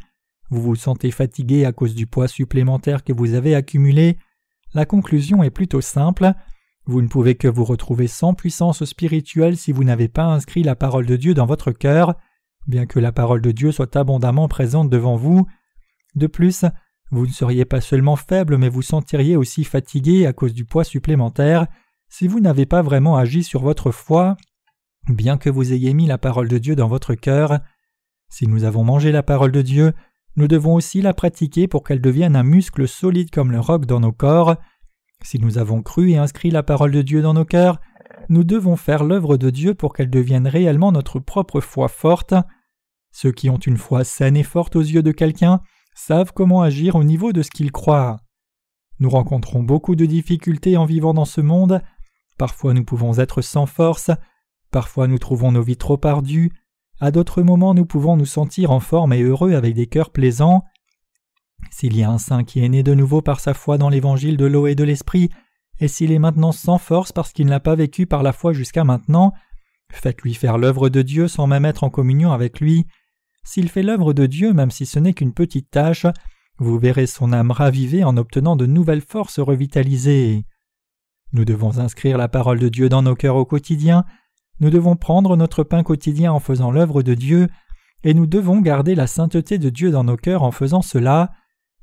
[0.49, 4.18] Vous vous sentez fatigué à cause du poids supplémentaire que vous avez accumulé.
[4.74, 6.34] La conclusion est plutôt simple.
[6.86, 10.76] Vous ne pouvez que vous retrouver sans puissance spirituelle si vous n'avez pas inscrit la
[10.76, 12.16] parole de Dieu dans votre cœur,
[12.68, 15.47] bien que la parole de Dieu soit abondamment présente devant vous.
[16.16, 16.66] De plus,
[17.14, 20.84] vous ne seriez pas seulement faible, mais vous sentiriez aussi fatigué à cause du poids
[20.84, 21.68] supplémentaire
[22.14, 24.38] si vous n'avez pas vraiment agi sur votre foi,
[25.09, 27.59] bien que vous ayez mis la parole de Dieu dans votre cœur.
[28.30, 29.93] Si nous avons mangé la parole de Dieu,
[30.36, 33.99] nous devons aussi la pratiquer pour qu'elle devienne un muscle solide comme le roc dans
[33.99, 34.57] nos corps.
[35.24, 37.80] Si nous avons cru et inscrit la parole de Dieu dans nos cœurs,
[38.30, 42.36] nous devons faire l'œuvre de Dieu pour qu'elle devienne réellement notre propre foi forte.
[43.11, 45.61] Ceux qui ont une foi saine et forte aux yeux de quelqu'un
[45.96, 48.18] savent comment agir au niveau de ce qu'ils croient.
[49.00, 51.82] Nous rencontrons beaucoup de difficultés en vivant dans ce monde,
[52.38, 54.12] parfois nous pouvons être sans force,
[54.72, 56.52] parfois nous trouvons nos vies trop ardues,
[57.00, 60.64] à d'autres moments nous pouvons nous sentir en forme et heureux avec des cœurs plaisants.
[61.72, 64.38] S'il y a un saint qui est né de nouveau par sa foi dans l'évangile
[64.38, 65.30] de l'eau et de l'esprit,
[65.80, 68.84] et s'il est maintenant sans force parce qu'il n'a pas vécu par la foi jusqu'à
[68.84, 69.34] maintenant,
[69.91, 72.86] faites-lui faire l'œuvre de Dieu sans même être en communion avec lui,
[73.44, 76.06] s'il fait l'œuvre de Dieu, même si ce n'est qu'une petite tâche,
[76.60, 80.46] vous verrez son âme ravivée en obtenant de nouvelles forces revitalisées.
[81.34, 84.06] Nous devons inscrire la parole de Dieu dans nos cœurs au quotidien,
[84.60, 87.50] nous devons prendre notre pain quotidien en faisant l'œuvre de Dieu,
[88.04, 91.32] et nous devons garder la sainteté de Dieu dans nos cœurs en faisant cela.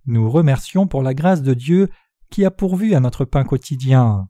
[0.06, 1.90] Nous remercions pour la grâce de Dieu
[2.30, 4.29] qui a pourvu à notre pain quotidien.